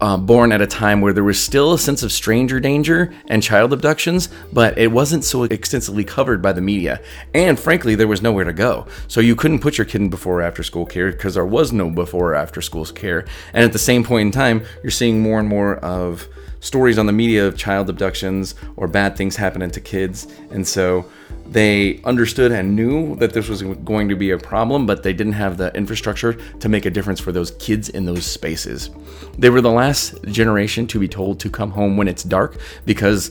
uh, 0.00 0.16
born 0.16 0.52
at 0.52 0.60
a 0.60 0.66
time 0.66 1.00
where 1.00 1.12
there 1.12 1.24
was 1.24 1.42
still 1.42 1.72
a 1.72 1.78
sense 1.78 2.02
of 2.02 2.12
stranger 2.12 2.60
danger 2.60 3.12
and 3.28 3.42
child 3.42 3.72
abductions, 3.72 4.28
but 4.52 4.76
it 4.78 4.92
wasn't 4.92 5.24
so 5.24 5.44
extensively 5.44 6.04
covered 6.04 6.42
by 6.42 6.52
the 6.52 6.60
media. 6.60 7.00
And 7.34 7.58
frankly, 7.58 7.94
there 7.94 8.08
was 8.08 8.22
nowhere 8.22 8.44
to 8.44 8.52
go. 8.52 8.86
So 9.08 9.20
you 9.20 9.36
couldn't 9.36 9.60
put 9.60 9.78
your 9.78 9.84
kid 9.84 10.00
in 10.00 10.10
before 10.10 10.40
or 10.40 10.42
after 10.42 10.62
school 10.62 10.86
care 10.86 11.10
because 11.10 11.34
there 11.34 11.46
was 11.46 11.72
no 11.72 11.90
before 11.90 12.32
or 12.32 12.34
after 12.34 12.60
school 12.60 12.84
care. 12.86 13.24
And 13.52 13.64
at 13.64 13.72
the 13.72 13.78
same 13.78 14.04
point 14.04 14.26
in 14.26 14.32
time, 14.32 14.64
you're 14.82 14.90
seeing 14.90 15.20
more 15.20 15.40
and 15.40 15.48
more 15.48 15.76
of 15.76 16.28
stories 16.60 16.98
on 16.98 17.06
the 17.06 17.12
media 17.12 17.46
of 17.46 17.56
child 17.56 17.88
abductions 17.88 18.54
or 18.76 18.88
bad 18.88 19.16
things 19.16 19.36
happening 19.36 19.70
to 19.70 19.80
kids. 19.80 20.26
And 20.50 20.66
so 20.66 21.06
they 21.48 22.00
understood 22.02 22.50
and 22.50 22.74
knew 22.74 23.14
that 23.16 23.32
this 23.32 23.48
was 23.48 23.62
going 23.62 24.08
to 24.08 24.16
be 24.16 24.30
a 24.30 24.38
problem, 24.38 24.86
but 24.86 25.02
they 25.02 25.12
didn't 25.12 25.34
have 25.34 25.56
the 25.56 25.74
infrastructure 25.76 26.32
to 26.32 26.68
make 26.68 26.86
a 26.86 26.90
difference 26.90 27.20
for 27.20 27.32
those 27.32 27.52
kids 27.52 27.88
in 27.88 28.04
those 28.04 28.26
spaces. 28.26 28.90
They 29.38 29.50
were 29.50 29.60
the 29.60 29.70
last 29.70 30.22
generation 30.24 30.86
to 30.88 30.98
be 30.98 31.08
told 31.08 31.40
to 31.40 31.50
come 31.50 31.70
home 31.70 31.96
when 31.96 32.08
it's 32.08 32.24
dark 32.24 32.58
because, 32.84 33.30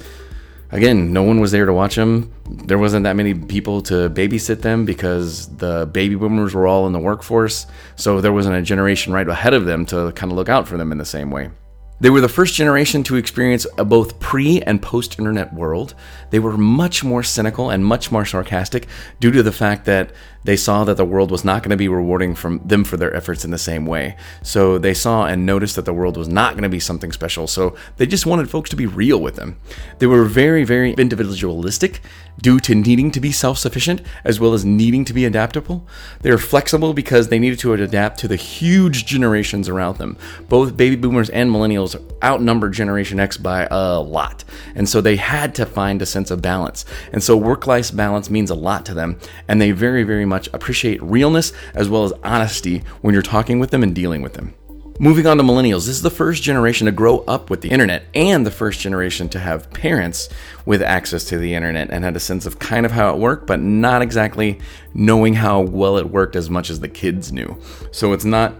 again, 0.71 1.11
no 1.11 1.23
one 1.23 1.39
was 1.41 1.51
there 1.51 1.65
to 1.65 1.73
watch 1.73 1.95
them. 1.95 2.31
There 2.49 2.77
wasn't 2.77 3.03
that 3.03 3.15
many 3.15 3.33
people 3.33 3.81
to 3.83 4.09
babysit 4.09 4.61
them 4.61 4.85
because 4.85 5.53
the 5.57 5.87
baby 5.87 6.15
boomers 6.15 6.53
were 6.53 6.67
all 6.67 6.87
in 6.87 6.93
the 6.93 6.99
workforce. 6.99 7.65
So 7.97 8.21
there 8.21 8.33
wasn't 8.33 8.55
a 8.55 8.61
generation 8.61 9.11
right 9.11 9.27
ahead 9.27 9.53
of 9.53 9.65
them 9.65 9.85
to 9.87 10.11
kind 10.13 10.31
of 10.31 10.37
look 10.37 10.49
out 10.49 10.67
for 10.67 10.77
them 10.77 10.91
in 10.91 10.97
the 10.97 11.05
same 11.05 11.31
way. 11.31 11.49
They 11.99 12.09
were 12.09 12.21
the 12.21 12.27
first 12.29 12.55
generation 12.55 13.03
to 13.03 13.15
experience 13.15 13.65
a 13.77 13.85
both 13.85 14.19
pre 14.19 14.61
and 14.61 14.81
post 14.81 15.17
internet 15.17 15.53
world. 15.53 15.95
They 16.35 16.39
were 16.39 16.57
much 16.57 17.01
more 17.01 17.23
cynical 17.23 17.69
and 17.69 17.85
much 17.85 18.11
more 18.11 18.25
sarcastic 18.25 18.87
due 19.21 19.31
to 19.31 19.41
the 19.41 19.53
fact 19.53 19.85
that 19.85 20.11
they 20.45 20.55
saw 20.55 20.83
that 20.83 20.95
the 20.95 21.05
world 21.05 21.31
was 21.31 21.43
not 21.43 21.63
going 21.63 21.71
to 21.71 21.75
be 21.75 21.87
rewarding 21.87 22.35
from 22.35 22.61
them 22.63 22.83
for 22.83 22.97
their 22.97 23.13
efforts 23.15 23.43
in 23.43 23.49
the 23.49 23.57
same 23.57 23.85
way. 23.87 24.15
So 24.43 24.77
they 24.77 24.93
saw 24.93 25.25
and 25.25 25.43
noticed 25.43 25.75
that 25.75 25.85
the 25.85 25.93
world 25.93 26.17
was 26.17 26.27
not 26.27 26.53
going 26.53 26.63
to 26.63 26.69
be 26.69 26.79
something 26.79 27.11
special. 27.11 27.47
So 27.47 27.75
they 27.97 28.05
just 28.05 28.27
wanted 28.27 28.49
folks 28.49 28.69
to 28.69 28.75
be 28.75 28.85
real 28.85 29.19
with 29.19 29.37
them. 29.37 29.57
They 29.97 30.05
were 30.05 30.25
very, 30.25 30.63
very 30.63 30.93
individualistic 30.93 31.99
due 32.39 32.59
to 32.59 32.75
needing 32.75 33.09
to 33.11 33.19
be 33.19 33.31
self 33.31 33.57
sufficient 33.57 34.03
as 34.23 34.39
well 34.39 34.53
as 34.53 34.63
needing 34.63 35.03
to 35.05 35.13
be 35.13 35.25
adaptable. 35.25 35.87
They 36.21 36.29
were 36.29 36.37
flexible 36.37 36.93
because 36.93 37.29
they 37.29 37.39
needed 37.39 37.57
to 37.59 37.73
adapt 37.73 38.19
to 38.19 38.27
the 38.27 38.35
huge 38.35 39.07
generations 39.07 39.67
around 39.67 39.97
them. 39.97 40.15
Both 40.47 40.77
baby 40.77 40.95
boomers 40.95 41.31
and 41.31 41.49
millennials 41.49 41.99
outnumbered 42.23 42.73
Generation 42.73 43.19
X 43.19 43.37
by 43.37 43.67
a 43.71 43.99
lot. 43.99 44.43
And 44.75 44.87
so 44.87 45.01
they 45.01 45.15
had 45.15 45.55
to 45.55 45.65
find 45.65 46.03
a 46.03 46.05
sense 46.05 46.24
of 46.31 46.41
balance. 46.41 46.85
And 47.11 47.23
so 47.23 47.37
work 47.37 47.67
life 47.67 47.95
balance 47.95 48.29
means 48.29 48.49
a 48.49 48.55
lot 48.55 48.85
to 48.85 48.93
them. 48.93 49.19
And 49.47 49.61
they 49.61 49.71
very, 49.71 50.03
very 50.03 50.25
much 50.25 50.49
appreciate 50.53 51.01
realness 51.01 51.53
as 51.73 51.89
well 51.89 52.03
as 52.03 52.13
honesty 52.23 52.83
when 53.01 53.13
you're 53.13 53.23
talking 53.23 53.59
with 53.59 53.71
them 53.71 53.83
and 53.83 53.93
dealing 53.93 54.21
with 54.21 54.33
them. 54.33 54.53
Moving 54.97 55.27
on 55.27 55.35
to 55.37 55.43
millennials, 55.43 55.87
this 55.87 55.89
is 55.89 56.03
the 56.03 56.09
first 56.09 56.41
generation 56.41 56.85
to 56.85 56.91
grow 56.91 57.19
up 57.27 57.49
with 57.49 57.59
the 57.59 57.69
internet 57.69 58.05
and 58.13 58.45
the 58.45 58.51
first 58.51 58.79
generation 58.79 59.27
to 59.29 59.39
have 59.39 59.69
parents 59.71 60.29
with 60.65 60.81
access 60.81 61.25
to 61.25 61.37
the 61.37 61.53
internet 61.53 61.89
and 61.89 62.05
had 62.05 62.15
a 62.15 62.19
sense 62.19 62.45
of 62.45 62.59
kind 62.59 62.85
of 62.85 62.93
how 62.93 63.13
it 63.13 63.19
worked, 63.19 63.45
but 63.45 63.59
not 63.59 64.01
exactly 64.01 64.57
knowing 64.93 65.33
how 65.33 65.59
well 65.59 65.97
it 65.97 66.09
worked 66.09 66.37
as 66.37 66.49
much 66.49 66.69
as 66.69 66.79
the 66.79 66.87
kids 66.87 67.33
knew. 67.33 67.57
So 67.91 68.13
it's 68.13 68.23
not 68.23 68.55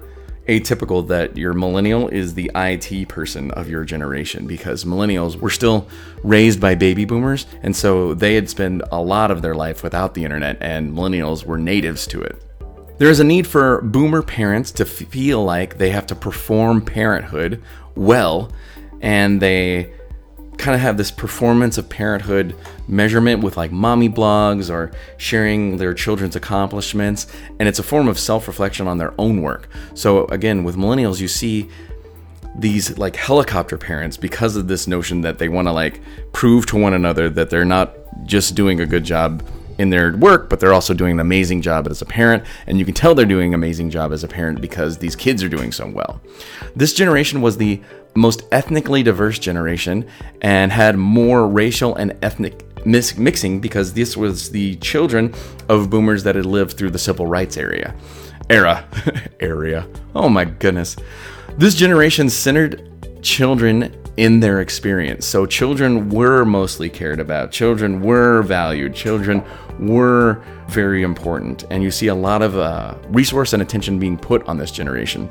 atypical 0.47 1.07
that 1.07 1.37
your 1.37 1.53
millennial 1.53 2.07
is 2.09 2.33
the 2.33 2.51
IT 2.55 3.07
person 3.07 3.51
of 3.51 3.69
your 3.69 3.83
generation 3.83 4.45
because 4.45 4.85
millennials 4.85 5.35
were 5.35 5.49
still 5.49 5.87
raised 6.23 6.59
by 6.59 6.75
baby 6.75 7.05
boomers, 7.05 7.45
and 7.63 7.75
so 7.75 8.13
they 8.13 8.35
had 8.35 8.49
spent 8.49 8.81
a 8.91 9.01
lot 9.01 9.31
of 9.31 9.41
their 9.41 9.55
life 9.55 9.83
without 9.83 10.13
the 10.13 10.23
internet, 10.23 10.57
and 10.61 10.93
millennials 10.93 11.45
were 11.45 11.57
natives 11.57 12.05
to 12.07 12.21
it. 12.21 12.41
There 12.97 13.09
is 13.09 13.19
a 13.19 13.25
need 13.25 13.45
for 13.45 13.81
boomer 13.81 14.21
parents 14.21 14.71
to 14.73 14.85
feel 14.85 15.43
like 15.43 15.77
they 15.77 15.89
have 15.89 16.07
to 16.07 16.15
perform 16.15 16.81
parenthood 16.81 17.61
well, 17.95 18.51
and 19.01 19.41
they 19.41 19.93
kind 20.57 20.75
of 20.75 20.81
have 20.81 20.97
this 20.97 21.11
performance 21.11 21.77
of 21.77 21.89
parenthood 21.89 22.55
measurement 22.87 23.43
with 23.43 23.57
like 23.57 23.71
mommy 23.71 24.09
blogs 24.09 24.69
or 24.69 24.91
sharing 25.17 25.77
their 25.77 25.93
children's 25.93 26.35
accomplishments, 26.35 27.27
and 27.59 27.67
it's 27.67 27.79
a 27.79 27.83
form 27.83 28.07
of 28.07 28.19
self 28.19 28.47
reflection 28.47 28.87
on 28.87 28.97
their 28.97 29.13
own 29.17 29.41
work. 29.41 29.69
So, 29.93 30.25
again, 30.27 30.63
with 30.63 30.75
millennials, 30.75 31.19
you 31.19 31.27
see 31.27 31.69
these 32.57 32.97
like 32.97 33.15
helicopter 33.15 33.77
parents 33.77 34.17
because 34.17 34.55
of 34.55 34.67
this 34.67 34.87
notion 34.87 35.21
that 35.21 35.39
they 35.39 35.49
want 35.49 35.67
to 35.67 35.71
like 35.71 36.01
prove 36.31 36.65
to 36.67 36.77
one 36.77 36.93
another 36.93 37.29
that 37.29 37.49
they're 37.49 37.65
not 37.65 37.93
just 38.25 38.55
doing 38.55 38.79
a 38.79 38.85
good 38.85 39.03
job 39.03 39.43
in 39.77 39.89
their 39.89 40.15
work, 40.15 40.49
but 40.49 40.59
they're 40.59 40.73
also 40.73 40.93
doing 40.93 41.13
an 41.13 41.19
amazing 41.19 41.61
job 41.61 41.87
as 41.87 42.01
a 42.01 42.05
parent. 42.05 42.43
And 42.67 42.79
you 42.79 42.85
can 42.85 42.93
tell 42.93 43.13
they're 43.13 43.25
doing 43.25 43.49
an 43.49 43.55
amazing 43.55 43.89
job 43.89 44.13
as 44.13 44.23
a 44.23 44.27
parent 44.27 44.61
because 44.61 44.97
these 44.97 45.15
kids 45.15 45.43
are 45.43 45.49
doing 45.49 45.71
so 45.71 45.87
well. 45.87 46.21
This 46.75 46.93
generation 46.93 47.41
was 47.41 47.57
the 47.57 47.81
most 48.15 48.43
ethnically 48.51 49.03
diverse 49.03 49.37
generation 49.39 50.07
and 50.41 50.71
had 50.71 50.97
more 50.97 51.47
racial 51.47 51.95
and 51.95 52.17
ethnic 52.21 52.63
mixing 52.85 53.59
because 53.59 53.93
this 53.93 54.15
was 54.15 54.51
the 54.51 54.75
children 54.75 55.33
of 55.69 55.89
boomers 55.89 56.23
that 56.23 56.35
had 56.35 56.45
lived 56.45 56.77
through 56.77 56.91
the 56.91 56.99
civil 56.99 57.25
rights 57.27 57.57
area. 57.57 57.95
Era. 58.49 58.87
area. 59.39 59.87
Oh 60.15 60.29
my 60.29 60.45
goodness. 60.45 60.95
This 61.57 61.75
generation 61.75 62.29
centered 62.29 63.23
children 63.23 63.95
in 64.17 64.39
their 64.39 64.61
experience. 64.61 65.25
So 65.25 65.45
children 65.45 66.09
were 66.09 66.45
mostly 66.45 66.89
cared 66.89 67.19
about. 67.19 67.51
Children 67.51 68.01
were 68.01 68.43
valued. 68.43 68.93
Children 68.93 69.43
were 69.79 70.41
very 70.67 71.03
important. 71.03 71.65
And 71.69 71.83
you 71.83 71.91
see 71.91 72.07
a 72.07 72.15
lot 72.15 72.41
of 72.41 72.57
uh, 72.57 72.95
resource 73.09 73.53
and 73.53 73.61
attention 73.61 73.99
being 73.99 74.17
put 74.17 74.47
on 74.47 74.57
this 74.57 74.71
generation. 74.71 75.29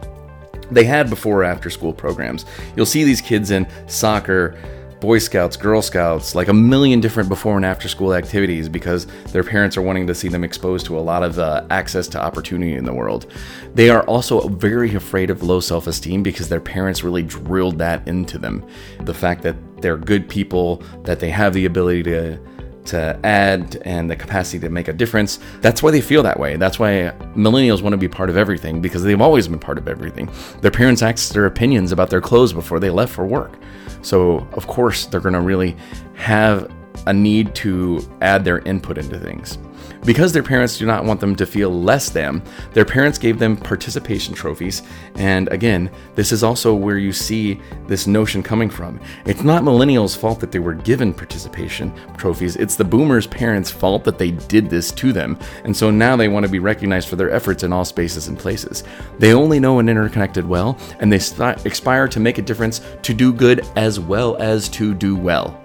They 0.70 0.84
had 0.84 1.10
before 1.10 1.40
or 1.40 1.44
after 1.44 1.70
school 1.70 1.92
programs. 1.92 2.46
You'll 2.76 2.86
see 2.86 3.04
these 3.04 3.20
kids 3.20 3.50
in 3.50 3.66
soccer, 3.86 4.56
Boy 5.04 5.18
Scouts, 5.18 5.58
Girl 5.58 5.82
Scouts, 5.82 6.34
like 6.34 6.48
a 6.48 6.54
million 6.54 6.98
different 6.98 7.28
before 7.28 7.56
and 7.56 7.66
after 7.66 7.88
school 7.88 8.14
activities 8.14 8.70
because 8.70 9.06
their 9.32 9.44
parents 9.44 9.76
are 9.76 9.82
wanting 9.82 10.06
to 10.06 10.14
see 10.14 10.28
them 10.28 10.42
exposed 10.42 10.86
to 10.86 10.98
a 10.98 11.00
lot 11.00 11.22
of 11.22 11.38
uh, 11.38 11.66
access 11.68 12.08
to 12.08 12.22
opportunity 12.22 12.72
in 12.72 12.84
the 12.86 12.94
world. 12.94 13.30
They 13.74 13.90
are 13.90 14.02
also 14.04 14.48
very 14.48 14.94
afraid 14.94 15.28
of 15.28 15.42
low 15.42 15.60
self 15.60 15.86
esteem 15.86 16.22
because 16.22 16.48
their 16.48 16.60
parents 16.60 17.04
really 17.04 17.22
drilled 17.22 17.76
that 17.78 18.06
into 18.08 18.38
them. 18.38 18.66
The 19.00 19.12
fact 19.12 19.42
that 19.42 19.56
they're 19.82 19.98
good 19.98 20.26
people, 20.26 20.82
that 21.02 21.20
they 21.20 21.28
have 21.28 21.52
the 21.52 21.66
ability 21.66 22.04
to 22.04 22.38
to 22.86 23.18
add 23.24 23.80
and 23.84 24.10
the 24.10 24.16
capacity 24.16 24.58
to 24.60 24.68
make 24.68 24.88
a 24.88 24.92
difference. 24.92 25.38
That's 25.60 25.82
why 25.82 25.90
they 25.90 26.00
feel 26.00 26.22
that 26.22 26.38
way. 26.38 26.56
That's 26.56 26.78
why 26.78 27.12
millennials 27.34 27.82
want 27.82 27.92
to 27.94 27.98
be 27.98 28.08
part 28.08 28.30
of 28.30 28.36
everything 28.36 28.80
because 28.80 29.02
they've 29.02 29.20
always 29.20 29.48
been 29.48 29.58
part 29.58 29.78
of 29.78 29.88
everything. 29.88 30.28
Their 30.60 30.70
parents 30.70 31.02
asked 31.02 31.32
their 31.32 31.46
opinions 31.46 31.92
about 31.92 32.10
their 32.10 32.20
clothes 32.20 32.52
before 32.52 32.80
they 32.80 32.90
left 32.90 33.12
for 33.12 33.24
work. 33.24 33.58
So, 34.02 34.46
of 34.52 34.66
course, 34.66 35.06
they're 35.06 35.20
going 35.20 35.34
to 35.34 35.40
really 35.40 35.76
have 36.14 36.70
a 37.06 37.12
need 37.12 37.54
to 37.56 38.00
add 38.20 38.44
their 38.44 38.58
input 38.60 38.98
into 38.98 39.18
things. 39.18 39.58
Because 40.04 40.32
their 40.32 40.42
parents 40.42 40.78
do 40.78 40.86
not 40.86 41.04
want 41.04 41.20
them 41.20 41.34
to 41.36 41.46
feel 41.46 41.70
less 41.70 42.10
than, 42.10 42.42
their 42.72 42.84
parents 42.84 43.18
gave 43.18 43.38
them 43.38 43.56
participation 43.56 44.34
trophies. 44.34 44.82
And 45.14 45.48
again, 45.48 45.90
this 46.14 46.30
is 46.30 46.42
also 46.42 46.74
where 46.74 46.98
you 46.98 47.12
see 47.12 47.60
this 47.86 48.06
notion 48.06 48.42
coming 48.42 48.68
from. 48.68 49.00
It's 49.24 49.42
not 49.42 49.62
millennials' 49.62 50.16
fault 50.16 50.40
that 50.40 50.52
they 50.52 50.58
were 50.58 50.74
given 50.74 51.14
participation 51.14 51.92
trophies, 52.16 52.56
it's 52.56 52.76
the 52.76 52.84
boomers' 52.84 53.26
parents' 53.26 53.70
fault 53.70 54.04
that 54.04 54.18
they 54.18 54.32
did 54.32 54.68
this 54.68 54.92
to 54.92 55.12
them. 55.12 55.38
And 55.64 55.74
so 55.74 55.90
now 55.90 56.16
they 56.16 56.28
want 56.28 56.44
to 56.44 56.52
be 56.52 56.58
recognized 56.58 57.08
for 57.08 57.16
their 57.16 57.30
efforts 57.30 57.62
in 57.62 57.72
all 57.72 57.84
spaces 57.84 58.28
and 58.28 58.38
places. 58.38 58.84
They 59.18 59.32
only 59.32 59.58
know 59.58 59.78
an 59.78 59.88
interconnected 59.88 60.46
well, 60.46 60.78
and 61.00 61.10
they 61.10 61.18
st- 61.18 61.64
aspire 61.64 62.08
to 62.08 62.20
make 62.20 62.38
a 62.38 62.42
difference 62.42 62.80
to 63.02 63.14
do 63.14 63.32
good 63.32 63.66
as 63.76 63.98
well 63.98 64.36
as 64.36 64.68
to 64.70 64.94
do 64.94 65.16
well. 65.16 65.58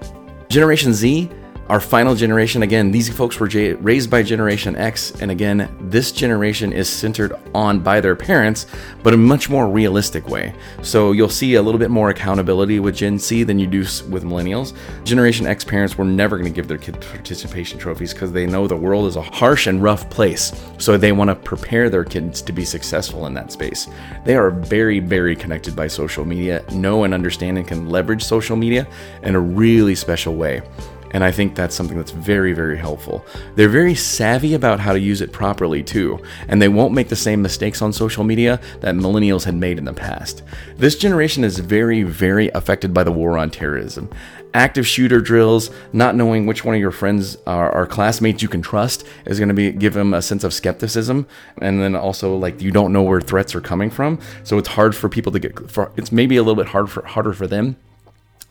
Generation 0.50 0.94
Z 0.94 1.30
our 1.70 1.80
final 1.80 2.16
generation, 2.16 2.64
again, 2.64 2.90
these 2.90 3.16
folks 3.16 3.40
were 3.40 3.48
raised 3.80 4.10
by 4.10 4.24
Generation 4.24 4.76
X, 4.76 5.12
and 5.22 5.30
again, 5.30 5.70
this 5.82 6.12
generation 6.12 6.74
is 6.74 6.90
centered 6.90 7.34
on 7.54 7.80
by 7.80 8.02
their 8.02 8.16
parents, 8.16 8.66
but 9.04 9.14
a 9.14 9.18
much 9.18 9.52
more 9.52 9.70
realistic 9.70 10.28
way. 10.28 10.56
So 10.82 11.12
you'll 11.12 11.30
see 11.30 11.56
a 11.56 11.62
little 11.62 11.78
bit 11.78 11.92
more 11.92 12.10
accountability 12.10 12.80
with 12.80 12.96
Gen 12.96 13.20
Z 13.20 13.44
than 13.44 13.60
you 13.60 13.68
do 13.68 13.82
with 14.10 14.24
millennials. 14.24 14.74
Generation 15.04 15.46
X 15.46 15.64
parents 15.64 15.96
were 15.96 16.06
never 16.06 16.38
going 16.38 16.52
to 16.52 16.56
give 16.56 16.68
their 16.68 16.80
kids 16.80 17.06
participation 17.06 17.78
trophies 17.78 18.14
because 18.14 18.32
they 18.32 18.48
know 18.48 18.66
the 18.68 18.76
world 18.76 19.06
is 19.06 19.16
a 19.16 19.22
harsh 19.22 19.68
and 19.68 19.84
rough 19.84 20.10
place. 20.10 20.52
So 20.80 20.98
they 20.98 21.12
want 21.12 21.30
to 21.30 21.36
prepare 21.36 21.92
their 21.92 22.04
kids 22.04 22.42
to 22.42 22.52
be 22.52 22.66
successful 22.66 23.28
in 23.28 23.36
that 23.36 23.52
space. 23.52 23.88
They 24.26 24.36
are 24.36 24.50
very, 24.50 25.00
very 25.00 25.36
connected 25.36 25.76
by 25.76 25.88
social 25.88 26.26
media, 26.26 26.66
know 26.72 27.04
and 27.04 27.14
understand 27.14 27.60
and 27.60 27.68
can 27.68 27.90
leverage 27.90 28.24
social 28.24 28.56
media 28.56 28.88
in 29.22 29.36
a 29.36 29.40
really 29.40 29.94
special 29.94 30.36
way. 30.36 30.64
And 31.12 31.24
I 31.24 31.32
think 31.32 31.56
that's 31.56 31.76
something 31.76 31.98
that's 31.98 32.12
very, 32.12 32.54
very 32.54 32.78
helpful. 32.78 33.26
They're 33.56 33.70
very 33.70 33.96
savvy 33.96 34.54
about 34.54 34.80
how 34.80 34.94
to 34.94 35.00
use 35.00 35.22
it 35.22 35.32
properly, 35.32 35.84
too, 35.84 36.20
and 36.48 36.62
they 36.62 36.70
won't 36.70 36.94
make 36.94 37.10
the 37.10 37.16
same 37.16 37.42
mistakes 37.42 37.82
on 37.82 37.94
social 37.94 38.24
media 38.24 38.60
that 38.82 38.96
millennials 38.96 39.44
had 39.44 39.56
made 39.56 39.78
in 39.78 39.86
the 39.86 39.94
past. 39.94 40.44
This 40.78 40.96
generation 40.96 41.44
is 41.44 41.60
very, 41.60 42.04
very 42.04 42.50
affected 42.50 42.94
by 42.94 43.04
the 43.04 43.12
war 43.12 43.38
on 43.38 43.50
terrorism. 43.50 44.10
Active 44.54 44.88
shooter 44.88 45.22
drills, 45.22 45.70
not 45.94 46.16
knowing 46.16 46.46
which 46.46 46.66
one 46.66 46.74
of 46.74 46.82
your 46.82 46.92
friends 46.92 47.38
or, 47.46 47.86
classmates 47.86 48.42
you 48.42 48.48
can 48.48 48.62
trust 48.62 49.06
is 49.26 49.38
going 49.40 49.50
to 49.50 49.54
be 49.54 49.72
give 49.72 49.94
them 49.94 50.14
a 50.14 50.22
sense 50.22 50.44
of 50.44 50.54
skepticism, 50.54 51.28
and 51.62 51.82
then 51.82 51.96
also 51.96 52.36
like 52.36 52.60
you 52.62 52.72
don't 52.72 52.92
know 52.92 53.04
where 53.04 53.22
threats 53.22 53.54
are 53.54 53.62
coming 53.62 53.90
from, 53.90 54.20
so 54.44 54.58
it's 54.58 54.70
hard 54.70 54.96
for 54.96 55.08
people 55.08 55.32
to 55.32 55.40
get. 55.40 55.70
For, 55.70 55.92
it's 55.98 56.12
maybe 56.12 56.36
a 56.38 56.42
little 56.42 56.56
bit 56.56 56.72
hard 56.72 56.90
for 56.90 57.06
harder 57.06 57.34
for 57.34 57.46
them 57.46 57.76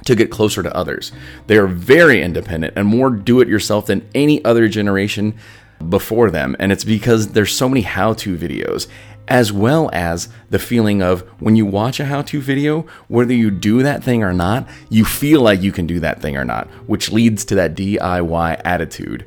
to 0.04 0.14
get 0.14 0.30
closer 0.30 0.62
to 0.62 0.76
others. 0.76 1.12
They 1.46 1.56
are 1.58 1.66
very 1.66 2.22
independent 2.22 2.74
and 2.76 2.86
more 2.86 3.10
do 3.10 3.40
it 3.40 3.48
yourself 3.48 3.86
than 3.86 4.08
any 4.14 4.44
other 4.44 4.68
generation 4.68 5.34
before 5.88 6.30
them. 6.30 6.56
And 6.58 6.72
it's 6.72 6.84
because 6.84 7.28
there's 7.28 7.54
so 7.54 7.68
many 7.68 7.82
how 7.82 8.14
to 8.14 8.36
videos, 8.36 8.88
as 9.28 9.52
well 9.52 9.90
as 9.92 10.28
the 10.50 10.58
feeling 10.58 11.02
of 11.02 11.22
when 11.40 11.56
you 11.56 11.66
watch 11.66 12.00
a 12.00 12.06
how 12.06 12.22
to 12.22 12.40
video, 12.40 12.86
whether 13.08 13.34
you 13.34 13.50
do 13.50 13.82
that 13.82 14.02
thing 14.02 14.22
or 14.22 14.32
not, 14.32 14.66
you 14.88 15.04
feel 15.04 15.42
like 15.42 15.62
you 15.62 15.72
can 15.72 15.86
do 15.86 16.00
that 16.00 16.20
thing 16.20 16.36
or 16.36 16.44
not, 16.44 16.66
which 16.86 17.12
leads 17.12 17.44
to 17.44 17.54
that 17.54 17.74
DIY 17.74 18.60
attitude. 18.64 19.26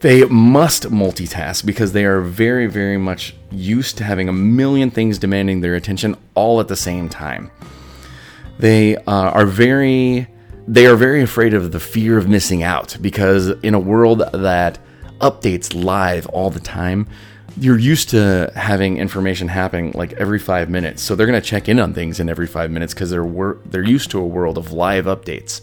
They 0.00 0.24
must 0.24 0.90
multitask 0.90 1.64
because 1.64 1.92
they 1.92 2.04
are 2.04 2.20
very, 2.20 2.66
very 2.66 2.98
much 2.98 3.34
used 3.50 3.96
to 3.98 4.04
having 4.04 4.28
a 4.28 4.32
million 4.32 4.90
things 4.90 5.18
demanding 5.18 5.60
their 5.62 5.74
attention 5.74 6.16
all 6.34 6.60
at 6.60 6.68
the 6.68 6.76
same 6.76 7.08
time. 7.08 7.50
They 8.58 8.96
uh, 8.96 9.02
are 9.06 9.46
very 9.46 10.28
they 10.68 10.86
are 10.86 10.96
very 10.96 11.22
afraid 11.22 11.54
of 11.54 11.70
the 11.70 11.78
fear 11.78 12.18
of 12.18 12.28
missing 12.28 12.62
out 12.62 12.96
because 13.00 13.48
in 13.62 13.74
a 13.74 13.78
world 13.78 14.24
that 14.32 14.78
updates 15.20 15.72
live 15.74 16.26
all 16.26 16.50
the 16.50 16.60
time, 16.60 17.08
you're 17.58 17.78
used 17.78 18.10
to 18.10 18.52
having 18.54 18.98
information 18.98 19.48
happening 19.48 19.92
like 19.92 20.12
every 20.14 20.38
five 20.38 20.68
minutes. 20.68 21.02
So 21.02 21.14
they're 21.14 21.26
going 21.26 21.40
to 21.40 21.46
check 21.46 21.68
in 21.68 21.78
on 21.78 21.94
things 21.94 22.20
in 22.20 22.28
every 22.28 22.46
five 22.46 22.70
minutes 22.70 22.92
because 22.92 23.10
they're 23.10 23.24
wor- 23.24 23.58
they're 23.64 23.84
used 23.84 24.10
to 24.10 24.18
a 24.18 24.26
world 24.26 24.58
of 24.58 24.72
live 24.72 25.06
updates. 25.06 25.60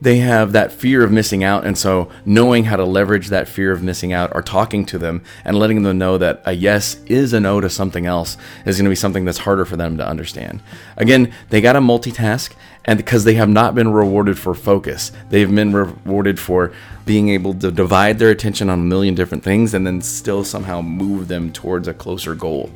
They 0.00 0.18
have 0.18 0.52
that 0.52 0.72
fear 0.72 1.02
of 1.02 1.10
missing 1.10 1.42
out. 1.42 1.66
And 1.66 1.76
so, 1.76 2.10
knowing 2.24 2.64
how 2.64 2.76
to 2.76 2.84
leverage 2.84 3.28
that 3.28 3.48
fear 3.48 3.72
of 3.72 3.82
missing 3.82 4.12
out 4.12 4.32
or 4.34 4.42
talking 4.42 4.84
to 4.86 4.98
them 4.98 5.22
and 5.44 5.58
letting 5.58 5.82
them 5.82 5.98
know 5.98 6.18
that 6.18 6.42
a 6.44 6.52
yes 6.52 7.02
is 7.06 7.32
a 7.32 7.40
no 7.40 7.60
to 7.60 7.68
something 7.68 8.06
else 8.06 8.36
is 8.64 8.76
going 8.76 8.84
to 8.84 8.90
be 8.90 8.96
something 8.96 9.24
that's 9.24 9.38
harder 9.38 9.64
for 9.64 9.76
them 9.76 9.96
to 9.96 10.06
understand. 10.06 10.62
Again, 10.96 11.32
they 11.50 11.60
got 11.60 11.72
to 11.72 11.80
multitask, 11.80 12.52
and 12.84 12.96
because 12.96 13.24
they 13.24 13.34
have 13.34 13.48
not 13.48 13.74
been 13.74 13.92
rewarded 13.92 14.38
for 14.38 14.54
focus, 14.54 15.12
they've 15.30 15.52
been 15.52 15.72
rewarded 15.72 16.38
for 16.38 16.72
being 17.04 17.30
able 17.30 17.54
to 17.54 17.70
divide 17.70 18.18
their 18.18 18.30
attention 18.30 18.68
on 18.70 18.78
a 18.80 18.82
million 18.82 19.14
different 19.14 19.42
things 19.42 19.74
and 19.74 19.86
then 19.86 20.00
still 20.00 20.44
somehow 20.44 20.80
move 20.80 21.28
them 21.28 21.52
towards 21.52 21.88
a 21.88 21.94
closer 21.94 22.34
goal 22.34 22.70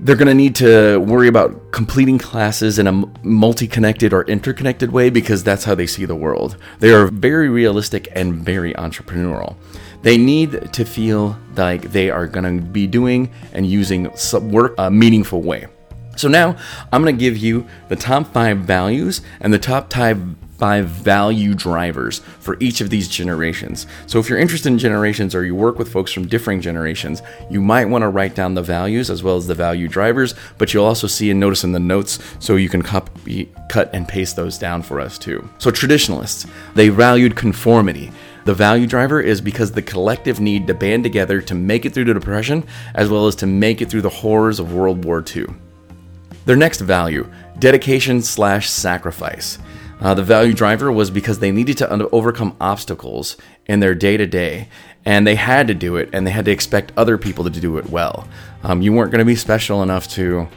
they're 0.00 0.16
going 0.16 0.28
to 0.28 0.34
need 0.34 0.54
to 0.56 0.98
worry 0.98 1.26
about 1.26 1.72
completing 1.72 2.18
classes 2.18 2.78
in 2.78 2.86
a 2.86 2.92
multi 3.22 3.66
connected 3.66 4.12
or 4.12 4.24
interconnected 4.24 4.92
way 4.92 5.10
because 5.10 5.42
that's 5.42 5.64
how 5.64 5.74
they 5.74 5.86
see 5.86 6.04
the 6.04 6.14
world. 6.14 6.56
They 6.78 6.92
are 6.92 7.08
very 7.08 7.48
realistic 7.48 8.08
and 8.12 8.34
very 8.34 8.72
entrepreneurial. 8.74 9.56
They 10.02 10.16
need 10.16 10.72
to 10.72 10.84
feel 10.84 11.36
like 11.56 11.90
they 11.90 12.10
are 12.10 12.28
going 12.28 12.44
to 12.44 12.62
be 12.62 12.86
doing 12.86 13.32
and 13.52 13.66
using 13.66 14.10
work 14.42 14.74
a 14.78 14.90
meaningful 14.90 15.42
way. 15.42 15.66
So 16.16 16.28
now 16.28 16.56
I'm 16.92 17.02
going 17.02 17.16
to 17.16 17.20
give 17.20 17.36
you 17.36 17.66
the 17.88 17.96
top 17.96 18.32
five 18.32 18.58
values 18.58 19.20
and 19.40 19.52
the 19.52 19.58
top 19.58 19.92
five 19.92 20.20
five 20.58 20.86
value 20.86 21.54
drivers 21.54 22.18
for 22.40 22.56
each 22.60 22.80
of 22.80 22.90
these 22.90 23.08
generations. 23.08 23.86
So 24.06 24.18
if 24.18 24.28
you're 24.28 24.38
interested 24.38 24.68
in 24.68 24.78
generations 24.78 25.34
or 25.34 25.44
you 25.44 25.54
work 25.54 25.78
with 25.78 25.90
folks 25.90 26.12
from 26.12 26.26
differing 26.26 26.60
generations, 26.60 27.22
you 27.48 27.60
might 27.60 27.86
want 27.86 28.02
to 28.02 28.08
write 28.08 28.34
down 28.34 28.54
the 28.54 28.62
values 28.62 29.08
as 29.08 29.22
well 29.22 29.36
as 29.36 29.46
the 29.46 29.54
value 29.54 29.88
drivers, 29.88 30.34
but 30.58 30.74
you'll 30.74 30.84
also 30.84 31.06
see 31.06 31.30
and 31.30 31.38
notice 31.38 31.64
in 31.64 31.72
the 31.72 31.78
notes 31.78 32.18
so 32.40 32.56
you 32.56 32.68
can 32.68 32.82
copy, 32.82 33.50
cut 33.68 33.88
and 33.94 34.08
paste 34.08 34.34
those 34.36 34.58
down 34.58 34.82
for 34.82 35.00
us 35.00 35.16
too. 35.16 35.48
So 35.58 35.70
traditionalists, 35.70 36.46
they 36.74 36.88
valued 36.88 37.36
conformity. 37.36 38.10
The 38.44 38.54
value 38.54 38.86
driver 38.86 39.20
is 39.20 39.40
because 39.40 39.70
the 39.70 39.82
collective 39.82 40.40
need 40.40 40.66
to 40.66 40.74
band 40.74 41.04
together 41.04 41.40
to 41.42 41.54
make 41.54 41.84
it 41.84 41.92
through 41.92 42.06
the 42.06 42.14
Depression 42.14 42.66
as 42.94 43.08
well 43.08 43.26
as 43.26 43.36
to 43.36 43.46
make 43.46 43.80
it 43.80 43.90
through 43.90 44.02
the 44.02 44.08
horrors 44.08 44.58
of 44.58 44.72
World 44.72 45.04
War 45.04 45.22
II. 45.22 45.46
Their 46.46 46.56
next 46.56 46.80
value, 46.80 47.30
dedication 47.58 48.22
slash 48.22 48.70
sacrifice. 48.70 49.58
Uh, 50.00 50.14
the 50.14 50.22
value 50.22 50.54
driver 50.54 50.92
was 50.92 51.10
because 51.10 51.40
they 51.40 51.50
needed 51.50 51.76
to 51.78 52.08
overcome 52.10 52.56
obstacles 52.60 53.36
in 53.66 53.80
their 53.80 53.94
day 53.94 54.16
to 54.16 54.26
day, 54.26 54.68
and 55.04 55.26
they 55.26 55.34
had 55.34 55.66
to 55.66 55.74
do 55.74 55.96
it, 55.96 56.08
and 56.12 56.26
they 56.26 56.30
had 56.30 56.44
to 56.44 56.50
expect 56.50 56.92
other 56.96 57.18
people 57.18 57.44
to 57.44 57.50
do 57.50 57.78
it 57.78 57.90
well. 57.90 58.28
Um, 58.62 58.82
you 58.82 58.92
weren't 58.92 59.10
going 59.10 59.20
to 59.20 59.24
be 59.24 59.36
special 59.36 59.82
enough 59.82 60.08
to 60.10 60.48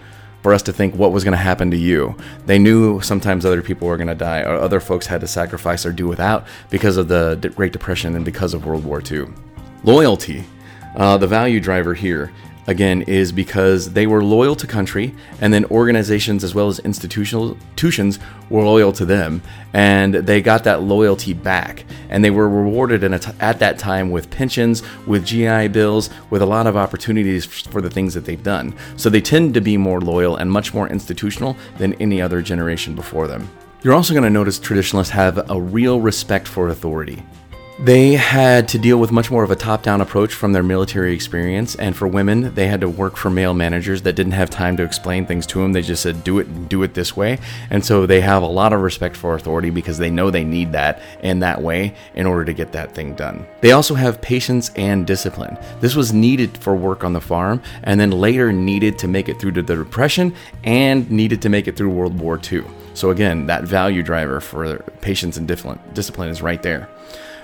for 0.41 0.53
us 0.53 0.63
to 0.63 0.74
think 0.74 0.95
what 0.95 1.12
was 1.12 1.24
going 1.24 1.33
to 1.33 1.38
happen 1.38 1.69
to 1.69 1.77
you. 1.77 2.15
They 2.48 2.57
knew 2.57 3.00
sometimes 3.01 3.45
other 3.45 3.62
people 3.62 3.88
were 3.88 3.98
going 3.98 4.07
to 4.07 4.15
die, 4.15 4.41
or 4.41 4.55
other 4.55 4.79
folks 4.79 5.05
had 5.05 5.21
to 5.21 5.27
sacrifice 5.27 5.86
or 5.86 5.91
do 5.91 6.07
without 6.07 6.48
because 6.69 6.98
of 6.98 7.07
the 7.07 7.51
Great 7.55 7.74
Depression 7.74 8.15
and 8.15 8.25
because 8.25 8.53
of 8.53 8.65
World 8.65 8.83
War 8.83 9.01
II. 9.10 9.27
Loyalty, 9.83 10.43
uh, 10.95 11.17
the 11.17 11.27
value 11.27 11.60
driver 11.60 11.93
here 11.93 12.31
again 12.68 13.01
is 13.03 13.32
because 13.32 13.94
they 13.94 14.08
were 14.08 14.24
loyal 14.24 14.56
to 14.56 14.68
country 14.68 15.13
and 15.39 15.53
then 15.53 15.65
organizations 15.65 16.44
as 16.44 16.53
well 16.53 16.68
as 16.68 16.80
institutional 16.80 17.51
institutions 17.51 18.20
were 18.50 18.63
loyal 18.63 18.91
to 18.94 19.06
them 19.06 19.41
and 19.74 20.13
they 20.13 20.41
got 20.41 20.63
that 20.63 20.82
loyalty 20.82 21.34
back. 21.34 21.86
And 22.10 22.24
they 22.24 22.32
were 22.32 22.48
rewarded 22.48 23.03
at 23.03 23.60
that 23.60 23.80
time 23.80 24.12
with 24.12 24.30
pensions 24.30 24.84
with 25.08 25.25
gi 25.25 25.68
bills 25.70 26.10
with 26.30 26.41
a 26.41 26.46
lot 26.46 26.68
of 26.68 26.77
opportunities 26.77 27.46
for 27.46 27.82
the 27.82 27.89
things 27.89 28.13
that 28.13 28.25
they've 28.25 28.44
done. 28.44 28.75
So 28.98 29.10
they 29.10 29.22
tend 29.22 29.53
to 29.53 29.62
be 29.62 29.77
more 29.77 30.01
loyal 30.01 30.36
and 30.38 30.51
much 30.51 30.74
more 30.74 30.88
institutional 30.89 31.58
than 31.77 31.94
any 31.96 32.22
other 32.22 32.41
generation 32.41 32.96
before 32.96 33.27
them. 33.27 33.50
You're 33.84 33.96
also 33.96 34.13
going 34.13 34.24
to 34.24 34.30
notice 34.30 34.60
traditionalists 34.60 35.12
have 35.12 35.50
a 35.50 35.60
real 35.60 36.00
respect 36.01 36.48
for 36.48 36.70
authority 36.70 37.24
they 37.81 38.13
had 38.13 38.67
to 38.67 38.77
deal 38.77 39.00
with 39.00 39.11
much 39.11 39.31
more 39.31 39.43
of 39.43 39.50
a 39.50 39.55
top 39.55 39.81
down 39.81 40.01
approach 40.01 40.35
from 40.35 40.53
their 40.53 40.61
military 40.61 41.15
experience, 41.15 41.73
and 41.75 41.95
for 41.95 42.07
women, 42.07 42.53
they 42.53 42.67
had 42.67 42.79
to 42.81 42.88
work 42.88 43.17
for 43.17 43.31
male 43.31 43.55
managers 43.55 44.03
that 44.03 44.13
didn't 44.13 44.33
have 44.33 44.51
time 44.51 44.77
to 44.77 44.83
explain 44.83 45.25
things 45.25 45.47
to 45.47 45.59
them. 45.59 45.73
They 45.73 45.81
just 45.81 46.03
said, 46.03 46.23
do 46.23 46.38
it, 46.38 46.69
do 46.69 46.83
it 46.83 46.93
this 46.93 47.17
way. 47.17 47.39
And 47.71 47.83
so 47.83 48.05
they 48.05 48.21
have 48.21 48.43
a 48.43 48.47
lot 48.47 48.71
of 48.71 48.81
respect 48.81 49.17
for 49.17 49.33
authority 49.33 49.71
because 49.71 49.97
they 49.97 50.11
know 50.11 50.29
they 50.29 50.43
need 50.43 50.73
that 50.73 51.01
in 51.23 51.39
that 51.39 51.59
way 51.59 51.95
in 52.13 52.27
order 52.27 52.45
to 52.45 52.53
get 52.53 52.71
that 52.73 52.93
thing 52.93 53.15
done. 53.15 53.47
They 53.61 53.71
also 53.71 53.95
have 53.95 54.21
patience 54.21 54.69
and 54.75 55.07
discipline. 55.07 55.57
This 55.79 55.95
was 55.95 56.13
needed 56.13 56.55
for 56.59 56.75
work 56.75 57.03
on 57.03 57.13
the 57.13 57.21
farm, 57.21 57.63
and 57.81 58.00
then 58.00 58.11
later 58.11 58.53
needed 58.53 59.00
to 59.00 59.07
make 59.07 59.27
it 59.27 59.39
through 59.39 59.53
to 59.53 59.63
the 59.63 59.75
Depression 59.75 60.35
and 60.63 61.09
needed 61.09 61.41
to 61.41 61.50
make 61.50 61.67
it 61.67 61.77
through 61.77 61.89
World 61.89 62.20
War 62.20 62.39
II. 62.51 62.63
So, 62.94 63.09
again, 63.09 63.48
that 63.48 63.63
value 63.63 64.03
driver 64.03 64.39
for 64.39 64.77
patience 65.01 65.37
and 65.37 65.48
discipline 65.48 66.29
is 66.29 66.44
right 66.44 66.61
there. 66.61 66.87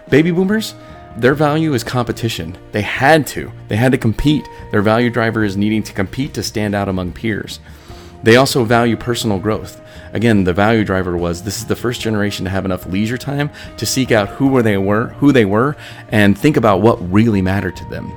Baby 0.09 0.31
boomers, 0.31 0.73
their 1.17 1.33
value 1.33 1.73
is 1.73 1.83
competition. 1.83 2.57
They 2.71 2.81
had 2.81 3.27
to. 3.27 3.51
They 3.67 3.75
had 3.75 3.91
to 3.91 3.97
compete. 3.97 4.47
Their 4.71 4.81
value 4.81 5.09
driver 5.09 5.43
is 5.43 5.57
needing 5.57 5.83
to 5.83 5.93
compete 5.93 6.33
to 6.35 6.43
stand 6.43 6.75
out 6.75 6.87
among 6.87 7.11
peers. 7.11 7.59
They 8.23 8.37
also 8.37 8.63
value 8.63 8.95
personal 8.95 9.39
growth. 9.39 9.81
Again, 10.13 10.43
the 10.43 10.53
value 10.53 10.85
driver 10.85 11.17
was 11.17 11.43
this 11.43 11.57
is 11.57 11.65
the 11.65 11.75
first 11.75 12.01
generation 12.01 12.45
to 12.45 12.51
have 12.51 12.65
enough 12.65 12.85
leisure 12.85 13.17
time 13.17 13.49
to 13.77 13.85
seek 13.85 14.11
out 14.11 14.29
who 14.29 14.61
they 14.61 14.77
were, 14.77 15.07
who 15.19 15.31
they 15.31 15.45
were, 15.45 15.75
and 16.09 16.37
think 16.37 16.55
about 16.55 16.81
what 16.81 17.11
really 17.11 17.41
mattered 17.41 17.75
to 17.75 17.85
them. 17.85 18.11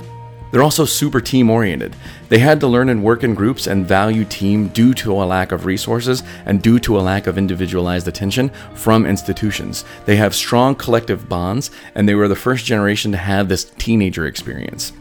They're 0.51 0.63
also 0.63 0.85
super 0.85 1.21
team 1.21 1.49
oriented. 1.49 1.95
They 2.29 2.39
had 2.39 2.59
to 2.59 2.67
learn 2.67 2.89
and 2.89 3.03
work 3.03 3.23
in 3.23 3.33
groups 3.33 3.67
and 3.67 3.87
value 3.87 4.25
team 4.25 4.67
due 4.67 4.93
to 4.95 5.13
a 5.13 5.23
lack 5.23 5.51
of 5.51 5.65
resources 5.65 6.23
and 6.45 6.61
due 6.61 6.79
to 6.79 6.99
a 6.99 7.01
lack 7.01 7.25
of 7.27 7.37
individualized 7.37 8.07
attention 8.07 8.49
from 8.73 9.05
institutions. 9.05 9.85
They 10.05 10.17
have 10.17 10.35
strong 10.35 10.75
collective 10.75 11.29
bonds, 11.29 11.71
and 11.95 12.07
they 12.07 12.15
were 12.15 12.27
the 12.27 12.35
first 12.35 12.65
generation 12.65 13.11
to 13.11 13.17
have 13.17 13.47
this 13.47 13.63
teenager 13.63 14.27
experience. 14.27 14.93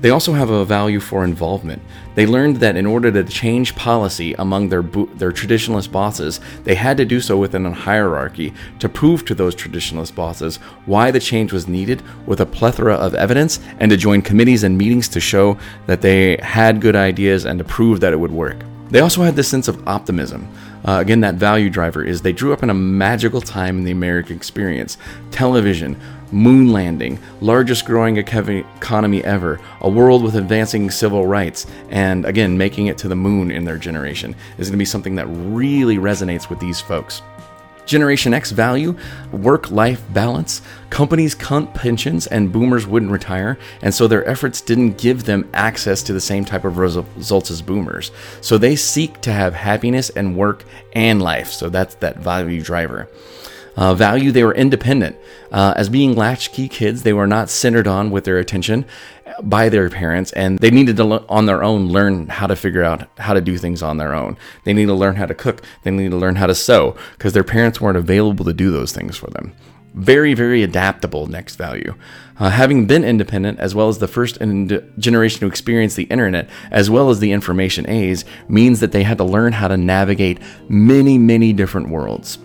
They 0.00 0.10
also 0.10 0.32
have 0.32 0.50
a 0.50 0.64
value 0.64 1.00
for 1.00 1.24
involvement. 1.24 1.82
They 2.14 2.24
learned 2.24 2.58
that 2.58 2.76
in 2.76 2.86
order 2.86 3.10
to 3.10 3.24
change 3.24 3.74
policy 3.74 4.32
among 4.34 4.68
their 4.68 4.82
bo- 4.82 5.06
their 5.06 5.32
traditionalist 5.32 5.90
bosses, 5.90 6.40
they 6.62 6.76
had 6.76 6.96
to 6.98 7.04
do 7.04 7.20
so 7.20 7.36
within 7.36 7.66
a 7.66 7.72
hierarchy 7.72 8.54
to 8.78 8.88
prove 8.88 9.24
to 9.24 9.34
those 9.34 9.56
traditionalist 9.56 10.14
bosses 10.14 10.56
why 10.86 11.10
the 11.10 11.20
change 11.20 11.52
was 11.52 11.66
needed 11.66 12.02
with 12.26 12.40
a 12.40 12.46
plethora 12.46 12.94
of 12.94 13.14
evidence 13.14 13.58
and 13.80 13.90
to 13.90 13.96
join 13.96 14.22
committees 14.22 14.62
and 14.62 14.78
meetings 14.78 15.08
to 15.08 15.20
show 15.20 15.58
that 15.86 16.00
they 16.00 16.36
had 16.42 16.80
good 16.80 16.94
ideas 16.94 17.44
and 17.44 17.58
to 17.58 17.64
prove 17.64 17.98
that 18.00 18.12
it 18.12 18.20
would 18.20 18.32
work. 18.32 18.58
They 18.90 19.00
also 19.00 19.22
had 19.22 19.36
this 19.36 19.48
sense 19.48 19.68
of 19.68 19.86
optimism. 19.86 20.48
Uh, 20.84 20.98
again, 21.00 21.20
that 21.20 21.34
value 21.34 21.68
driver 21.68 22.02
is 22.04 22.22
they 22.22 22.32
drew 22.32 22.52
up 22.52 22.62
in 22.62 22.70
a 22.70 22.74
magical 22.74 23.40
time 23.40 23.76
in 23.78 23.84
the 23.84 23.90
American 23.90 24.34
experience. 24.36 24.96
Television, 25.30 26.00
moon 26.32 26.72
landing, 26.72 27.18
largest 27.40 27.84
growing 27.84 28.16
economy 28.16 29.24
ever, 29.24 29.60
a 29.80 29.88
world 29.88 30.22
with 30.22 30.36
advancing 30.36 30.90
civil 30.90 31.26
rights, 31.26 31.66
and 31.90 32.24
again, 32.24 32.56
making 32.56 32.86
it 32.86 32.98
to 32.98 33.08
the 33.08 33.16
moon 33.16 33.50
in 33.50 33.64
their 33.64 33.78
generation 33.78 34.34
is 34.58 34.68
going 34.68 34.76
to 34.76 34.78
be 34.78 34.84
something 34.84 35.14
that 35.14 35.26
really 35.26 35.96
resonates 35.96 36.50
with 36.50 36.60
these 36.60 36.80
folks. 36.80 37.22
Generation 37.86 38.34
X 38.34 38.50
value, 38.50 38.94
work 39.32 39.70
life 39.70 40.04
balance. 40.12 40.60
Companies 40.90 41.34
cut 41.34 41.72
pensions 41.72 42.26
and 42.26 42.52
boomers 42.52 42.86
wouldn't 42.86 43.10
retire, 43.10 43.58
and 43.80 43.94
so 43.94 44.06
their 44.06 44.28
efforts 44.28 44.60
didn't 44.60 44.98
give 44.98 45.24
them 45.24 45.48
access 45.54 46.02
to 46.02 46.12
the 46.12 46.20
same 46.20 46.44
type 46.44 46.66
of 46.66 46.76
results 46.76 47.50
as 47.50 47.62
boomers. 47.62 48.10
So 48.42 48.58
they 48.58 48.76
seek 48.76 49.22
to 49.22 49.32
have 49.32 49.54
happiness 49.54 50.10
and 50.10 50.36
work 50.36 50.64
and 50.92 51.22
life. 51.22 51.50
So 51.50 51.70
that's 51.70 51.94
that 51.94 52.18
value 52.18 52.60
driver. 52.62 53.08
Uh, 53.78 53.94
value, 53.94 54.32
they 54.32 54.42
were 54.42 54.54
independent. 54.54 55.16
Uh, 55.52 55.72
as 55.76 55.88
being 55.88 56.16
latchkey 56.16 56.68
kids, 56.68 57.04
they 57.04 57.12
were 57.12 57.28
not 57.28 57.48
centered 57.48 57.86
on 57.86 58.10
with 58.10 58.24
their 58.24 58.38
attention 58.38 58.84
by 59.40 59.68
their 59.68 59.88
parents, 59.88 60.32
and 60.32 60.58
they 60.58 60.70
needed 60.70 60.96
to, 60.96 61.24
on 61.28 61.46
their 61.46 61.62
own, 61.62 61.86
learn 61.86 62.26
how 62.26 62.48
to 62.48 62.56
figure 62.56 62.82
out 62.82 63.08
how 63.18 63.32
to 63.32 63.40
do 63.40 63.56
things 63.56 63.80
on 63.80 63.96
their 63.96 64.14
own. 64.14 64.36
They 64.64 64.72
need 64.72 64.86
to 64.86 64.94
learn 64.94 65.14
how 65.14 65.26
to 65.26 65.34
cook. 65.34 65.62
They 65.84 65.92
need 65.92 66.10
to 66.10 66.16
learn 66.16 66.34
how 66.34 66.48
to 66.48 66.56
sew 66.56 66.96
because 67.12 67.34
their 67.34 67.44
parents 67.44 67.80
weren't 67.80 67.96
available 67.96 68.44
to 68.46 68.52
do 68.52 68.72
those 68.72 68.90
things 68.90 69.16
for 69.16 69.30
them. 69.30 69.52
Very, 69.94 70.34
very 70.34 70.64
adaptable 70.64 71.28
next 71.28 71.54
value. 71.54 71.94
Uh, 72.36 72.50
having 72.50 72.86
been 72.86 73.04
independent, 73.04 73.60
as 73.60 73.76
well 73.76 73.88
as 73.88 73.98
the 73.98 74.08
first 74.08 74.38
generation 74.98 75.38
to 75.38 75.46
experience 75.46 75.94
the 75.94 76.04
internet, 76.04 76.50
as 76.72 76.90
well 76.90 77.10
as 77.10 77.20
the 77.20 77.30
information 77.30 77.88
age, 77.88 78.24
means 78.48 78.80
that 78.80 78.90
they 78.90 79.04
had 79.04 79.18
to 79.18 79.24
learn 79.24 79.52
how 79.52 79.68
to 79.68 79.76
navigate 79.76 80.40
many, 80.68 81.16
many 81.16 81.52
different 81.52 81.88
worlds. 81.90 82.38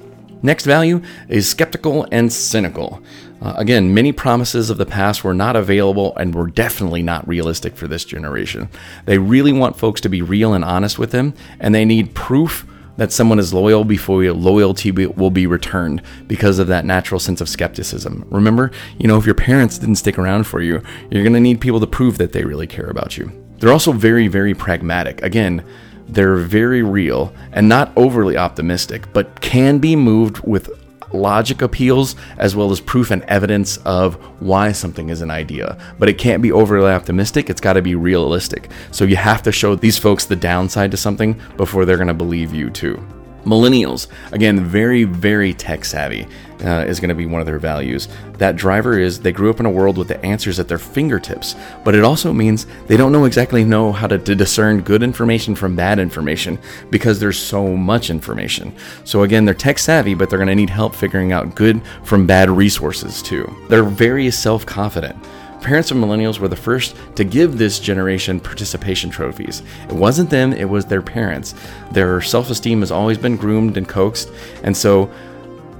Next 0.44 0.66
value 0.66 1.02
is 1.30 1.50
skeptical 1.50 2.06
and 2.12 2.32
cynical. 2.32 3.02
Uh, 3.42 3.54
again, 3.58 3.94
many 3.94 4.12
promises 4.12 4.70
of 4.70 4.78
the 4.78 4.86
past 4.86 5.24
were 5.24 5.34
not 5.34 5.56
available 5.56 6.16
and 6.18 6.36
were 6.36 6.48
definitely 6.48 7.02
not 7.02 7.28
realistic 7.28 7.76
for 7.76 7.88
this 7.88 8.06
generation. 8.06 8.70
They 9.06 9.18
really 9.18 9.54
want 9.54 9.80
folks 9.80 10.02
to 10.02 10.10
be 10.10 10.22
real 10.22 10.54
and 10.54 10.64
honest 10.64 11.00
with 11.00 11.12
them, 11.12 11.34
and 11.60 11.74
they 11.74 11.86
need 11.86 12.14
proof 12.14 12.68
that 12.98 13.12
someone 13.12 13.40
is 13.40 13.54
loyal 13.54 13.84
before 13.84 14.24
your 14.24 14.34
loyalty 14.34 14.92
will 14.92 15.32
be 15.32 15.48
returned 15.48 16.02
because 16.28 16.60
of 16.60 16.68
that 16.68 16.86
natural 16.86 17.20
sense 17.20 17.42
of 17.42 17.50
skepticism. 17.50 18.26
Remember, 18.30 18.72
you 19.00 19.08
know, 19.08 19.18
if 19.18 19.26
your 19.26 19.36
parents 19.36 19.78
didn't 19.78 19.96
stick 19.96 20.20
around 20.20 20.44
for 20.44 20.62
you, 20.62 20.82
you're 21.10 21.24
going 21.24 21.34
to 21.34 21.40
need 21.40 21.60
people 21.60 21.80
to 21.80 21.88
prove 21.88 22.18
that 22.18 22.34
they 22.34 22.44
really 22.44 22.68
care 22.68 22.90
about 22.90 23.18
you. 23.18 23.32
They're 23.58 23.72
also 23.72 23.94
very, 23.94 24.28
very 24.28 24.54
pragmatic. 24.54 25.22
Again, 25.24 25.66
they're 26.14 26.36
very 26.36 26.84
real 26.84 27.34
and 27.52 27.68
not 27.68 27.92
overly 27.96 28.38
optimistic, 28.38 29.12
but 29.14 29.42
can 29.42 29.80
be 29.80 29.96
moved 29.96 30.40
with 30.40 30.70
logic 31.14 31.62
appeals 31.62 32.16
as 32.38 32.56
well 32.56 32.72
as 32.72 32.82
proof 32.82 33.12
and 33.12 33.24
evidence 33.24 33.78
of 33.78 34.16
why 34.42 34.72
something 34.72 35.10
is 35.10 35.22
an 35.22 35.30
idea. 35.30 35.78
But 36.00 36.10
it 36.10 36.18
can't 36.18 36.42
be 36.42 36.52
overly 36.52 36.92
optimistic, 36.92 37.50
it's 37.50 37.62
got 37.62 37.74
to 37.74 37.82
be 37.82 37.96
realistic. 37.96 38.70
So 38.92 39.06
you 39.06 39.16
have 39.16 39.44
to 39.44 39.52
show 39.52 39.76
these 39.76 39.98
folks 39.98 40.26
the 40.26 40.36
downside 40.36 40.92
to 40.92 40.98
something 40.98 41.40
before 41.58 41.86
they're 41.86 41.98
going 41.98 42.08
to 42.08 42.14
believe 42.14 42.54
you 42.54 42.70
too. 42.70 43.04
Millennials, 43.46 44.08
again, 44.32 44.64
very, 44.64 45.04
very 45.04 45.54
tech 45.54 45.86
savvy, 45.86 46.28
uh, 46.64 46.86
is 46.88 47.00
going 47.00 47.10
to 47.10 47.16
be 47.16 47.26
one 47.26 47.42
of 47.42 47.46
their 47.46 47.60
values. 47.60 48.08
That 48.38 48.56
driver 48.56 48.98
is 48.98 49.20
they 49.20 49.32
grew 49.32 49.50
up 49.50 49.60
in 49.60 49.66
a 49.66 49.70
world 49.70 49.98
with 49.98 50.08
the 50.08 50.24
answers 50.26 50.60
at 50.60 50.68
their 50.68 50.78
fingertips, 50.78 51.56
but 51.84 51.96
it 51.96 52.04
also 52.04 52.32
means 52.32 52.66
they 52.88 52.98
don't 52.98 53.12
know 53.12 53.26
exactly 53.26 53.64
know 53.64 53.92
how 53.92 54.08
to, 54.08 54.18
to 54.18 54.36
discern 54.36 54.82
good 54.82 55.04
information 55.04 55.56
from 55.56 55.76
bad 55.76 56.00
information 56.00 56.58
because 56.90 57.20
there's 57.20 57.38
so 57.38 57.76
much 57.76 58.10
information. 58.10 58.74
So 59.04 59.24
again, 59.24 59.46
they're 59.46 59.54
tech 59.54 59.80
savvy, 59.80 60.14
but 60.14 60.30
they're 60.30 60.40
going 60.40 60.48
to 60.48 60.56
need 60.56 60.70
help 60.70 60.96
figuring 60.96 61.32
out 61.32 61.56
good 61.56 61.82
from 62.04 62.26
bad 62.26 62.50
resources 62.50 63.22
too. 63.22 63.54
They're 63.70 63.84
very 63.84 64.32
self 64.32 64.66
confident 64.66 65.18
parents 65.64 65.90
of 65.90 65.98
millennials 65.98 66.40
were 66.40 66.48
the 66.48 66.56
first 66.56 66.96
to 67.16 67.24
give 67.24 67.58
this 67.58 67.80
generation 67.80 68.40
participation 68.40 69.10
trophies. 69.10 69.64
It 69.86 69.94
wasn't 69.94 70.30
them, 70.30 70.54
it 70.54 70.66
was 70.66 70.86
their 70.86 71.02
parents. 71.02 71.56
Their 71.92 72.22
self 72.22 72.50
esteem 72.50 72.82
has 72.82 72.92
always 72.92 73.18
been 73.18 73.38
groomed 73.38 73.78
and 73.78 73.88
coaxed. 73.88 74.30
And 74.64 74.76
so, 74.76 75.12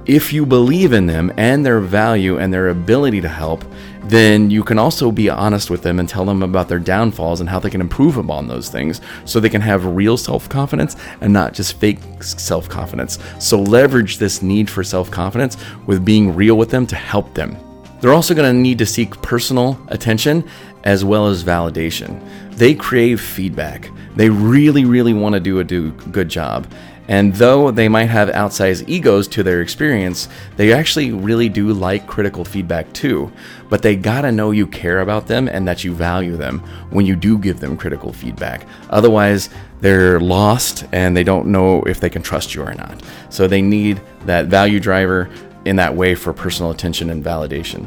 if 0.06 0.32
you 0.32 0.44
believe 0.44 0.92
in 0.92 1.06
them 1.06 1.32
and 1.38 1.64
their 1.64 1.80
value 1.80 2.38
and 2.38 2.52
their 2.52 2.68
ability 2.68 3.22
to 3.22 3.28
help, 3.28 3.64
then 4.02 4.50
you 4.50 4.62
can 4.62 4.78
also 4.78 5.10
be 5.10 5.30
honest 5.30 5.70
with 5.70 5.82
them 5.82 5.98
and 5.98 6.06
tell 6.06 6.26
them 6.26 6.42
about 6.42 6.68
their 6.68 6.78
downfalls 6.78 7.40
and 7.40 7.48
how 7.48 7.58
they 7.58 7.70
can 7.70 7.80
improve 7.80 8.18
upon 8.18 8.46
those 8.46 8.68
things 8.68 9.00
so 9.24 9.40
they 9.40 9.48
can 9.48 9.62
have 9.62 9.86
real 9.86 10.16
self 10.16 10.48
confidence 10.48 10.96
and 11.20 11.32
not 11.32 11.54
just 11.54 11.78
fake 11.78 12.00
self 12.22 12.68
confidence. 12.68 13.18
So, 13.38 13.60
leverage 13.60 14.18
this 14.18 14.42
need 14.42 14.68
for 14.68 14.84
self 14.84 15.10
confidence 15.10 15.56
with 15.86 16.04
being 16.04 16.34
real 16.34 16.56
with 16.56 16.70
them 16.70 16.86
to 16.88 16.96
help 16.96 17.32
them. 17.34 17.56
They're 18.04 18.12
also 18.12 18.34
going 18.34 18.54
to 18.54 18.60
need 18.60 18.76
to 18.80 18.84
seek 18.84 19.22
personal 19.22 19.80
attention 19.88 20.46
as 20.82 21.06
well 21.06 21.28
as 21.28 21.42
validation. 21.42 22.22
They 22.54 22.74
crave 22.74 23.18
feedback. 23.18 23.90
They 24.14 24.28
really, 24.28 24.84
really 24.84 25.14
want 25.14 25.32
to 25.36 25.40
do 25.40 25.58
a 25.58 25.64
do 25.64 25.92
good 26.12 26.28
job. 26.28 26.70
And 27.08 27.34
though 27.34 27.70
they 27.70 27.88
might 27.88 28.10
have 28.10 28.28
outsized 28.28 28.86
egos 28.90 29.26
to 29.28 29.42
their 29.42 29.62
experience, 29.62 30.28
they 30.58 30.74
actually 30.74 31.12
really 31.12 31.48
do 31.48 31.72
like 31.72 32.06
critical 32.06 32.44
feedback 32.44 32.92
too. 32.92 33.32
But 33.70 33.80
they 33.80 33.96
gotta 33.96 34.30
know 34.30 34.50
you 34.50 34.66
care 34.66 35.00
about 35.00 35.26
them 35.26 35.48
and 35.48 35.66
that 35.66 35.82
you 35.82 35.94
value 35.94 36.36
them 36.36 36.58
when 36.90 37.06
you 37.06 37.16
do 37.16 37.38
give 37.38 37.60
them 37.60 37.74
critical 37.74 38.12
feedback. 38.12 38.66
Otherwise, 38.90 39.48
they're 39.80 40.20
lost 40.20 40.84
and 40.92 41.16
they 41.16 41.24
don't 41.24 41.46
know 41.46 41.82
if 41.84 42.00
they 42.00 42.10
can 42.10 42.20
trust 42.20 42.54
you 42.54 42.64
or 42.64 42.74
not. 42.74 43.02
So 43.30 43.48
they 43.48 43.62
need 43.62 43.98
that 44.26 44.48
value 44.48 44.78
driver 44.78 45.30
in 45.64 45.76
that 45.76 45.94
way 45.94 46.14
for 46.14 46.32
personal 46.32 46.70
attention 46.70 47.10
and 47.10 47.24
validation. 47.24 47.86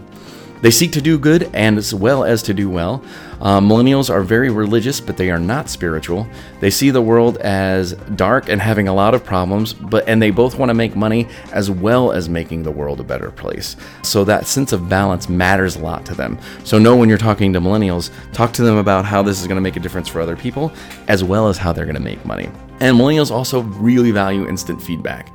They 0.61 0.71
seek 0.71 0.91
to 0.93 1.01
do 1.01 1.19
good 1.19 1.51
and 1.53 1.77
as 1.77 1.93
well 1.93 2.23
as 2.23 2.41
to 2.43 2.53
do 2.53 2.69
well. 2.69 3.03
Uh, 3.39 3.59
millennials 3.59 4.09
are 4.09 4.23
very 4.23 4.49
religious, 4.49 4.99
but 4.99 5.15
they 5.15 5.29
are 5.29 5.39
not 5.39 5.69
spiritual. 5.69 6.27
They 6.59 6.71
see 6.71 6.89
the 6.89 7.01
world 7.01 7.37
as 7.37 7.93
dark 8.15 8.49
and 8.49 8.59
having 8.59 8.87
a 8.87 8.93
lot 8.93 9.13
of 9.13 9.23
problems, 9.23 9.73
but 9.73 10.07
and 10.07 10.19
they 10.19 10.31
both 10.31 10.57
want 10.57 10.71
to 10.71 10.73
make 10.73 10.95
money 10.95 11.27
as 11.51 11.69
well 11.69 12.11
as 12.11 12.27
making 12.27 12.63
the 12.63 12.71
world 12.71 12.99
a 12.99 13.03
better 13.03 13.29
place. 13.29 13.75
So 14.01 14.23
that 14.23 14.47
sense 14.47 14.73
of 14.73 14.89
balance 14.89 15.29
matters 15.29 15.75
a 15.75 15.79
lot 15.79 16.05
to 16.07 16.15
them. 16.15 16.39
So 16.63 16.79
know 16.79 16.95
when 16.95 17.07
you're 17.09 17.19
talking 17.19 17.53
to 17.53 17.61
millennials, 17.61 18.09
talk 18.33 18.51
to 18.53 18.63
them 18.63 18.77
about 18.77 19.05
how 19.05 19.21
this 19.21 19.39
is 19.39 19.45
going 19.45 19.57
to 19.57 19.61
make 19.61 19.75
a 19.75 19.79
difference 19.79 20.07
for 20.07 20.21
other 20.21 20.35
people, 20.35 20.71
as 21.07 21.23
well 21.23 21.47
as 21.47 21.59
how 21.59 21.71
they're 21.71 21.85
going 21.85 21.95
to 21.95 22.01
make 22.01 22.25
money. 22.25 22.49
And 22.79 22.97
millennials 22.97 23.29
also 23.29 23.61
really 23.61 24.09
value 24.09 24.47
instant 24.47 24.81
feedback. 24.81 25.31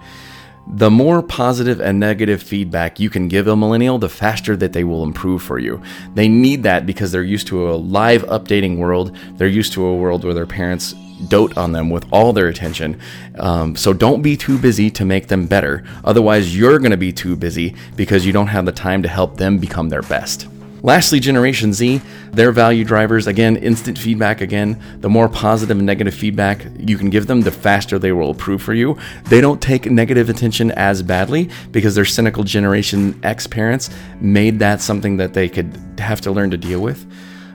The 0.67 0.91
more 0.91 1.23
positive 1.23 1.81
and 1.81 1.99
negative 1.99 2.43
feedback 2.43 3.01
you 3.01 3.11
can 3.11 3.29
give 3.29 3.47
a 3.47 3.57
millennial, 3.57 3.99
the 3.99 4.09
faster 4.09 4.57
that 4.57 4.73
they 4.73 4.85
will 4.85 5.03
improve 5.03 5.43
for 5.43 5.59
you. 5.59 5.83
They 6.15 6.29
need 6.29 6.63
that 6.63 6.87
because 6.87 7.13
they're 7.13 7.23
used 7.23 7.49
to 7.49 7.71
a 7.71 7.75
live 7.75 8.23
updating 8.25 8.79
world. 8.79 9.17
They're 9.37 9.49
used 9.49 9.73
to 9.75 9.85
a 9.85 9.97
world 9.97 10.25
where 10.25 10.35
their 10.35 10.47
parents 10.47 10.95
dote 11.29 11.57
on 11.57 11.73
them 11.73 11.91
with 11.91 12.07
all 12.13 12.33
their 12.33 12.49
attention. 12.49 13.01
Um, 13.39 13.77
so 13.77 13.93
don't 13.93 14.23
be 14.23 14.37
too 14.37 14.59
busy 14.59 14.91
to 14.93 15.05
make 15.05 15.29
them 15.29 15.47
better. 15.47 15.85
Otherwise, 16.05 16.57
you're 16.57 16.79
going 16.79 16.91
to 16.91 16.97
be 16.97 17.13
too 17.13 17.37
busy 17.37 17.75
because 17.97 18.25
you 18.25 18.33
don't 18.33 18.49
have 18.49 18.65
the 18.65 18.73
time 18.73 19.03
to 19.03 19.09
help 19.09 19.37
them 19.37 19.59
become 19.59 19.89
their 19.89 20.03
best. 20.03 20.49
Lastly, 20.85 21.21
Generation 21.21 21.73
Z, 21.73 22.01
their 22.33 22.51
value 22.51 22.85
drivers, 22.85 23.29
again, 23.29 23.55
instant 23.57 23.97
feedback. 23.97 24.41
Again, 24.41 24.83
the 24.99 25.09
more 25.09 25.29
positive 25.29 25.77
and 25.77 25.87
negative 25.87 26.13
feedback 26.13 26.67
you 26.77 26.99
can 26.99 27.09
give 27.09 27.29
them, 27.29 27.43
the 27.43 27.53
faster 27.53 28.01
they 28.01 28.11
will 28.11 28.31
approve 28.31 28.61
for 28.63 28.75
you. 28.75 28.99
They 29.27 29.41
don't 29.41 29.63
take 29.63 29.89
negative 29.89 30.29
attention 30.29 30.73
as 30.73 31.01
badly 31.03 31.51
because 31.71 31.95
their 31.95 32.05
cynical 32.05 32.43
Generation 32.43 33.21
X 33.23 33.47
parents 33.47 33.91
made 34.21 34.59
that 34.59 34.81
something 34.81 35.19
that 35.19 35.35
they 35.35 35.49
could 35.49 35.73
have 35.99 36.21
to 36.23 36.33
learn 36.33 36.51
to 36.51 36.57
deal 36.57 36.81
with. 36.81 37.07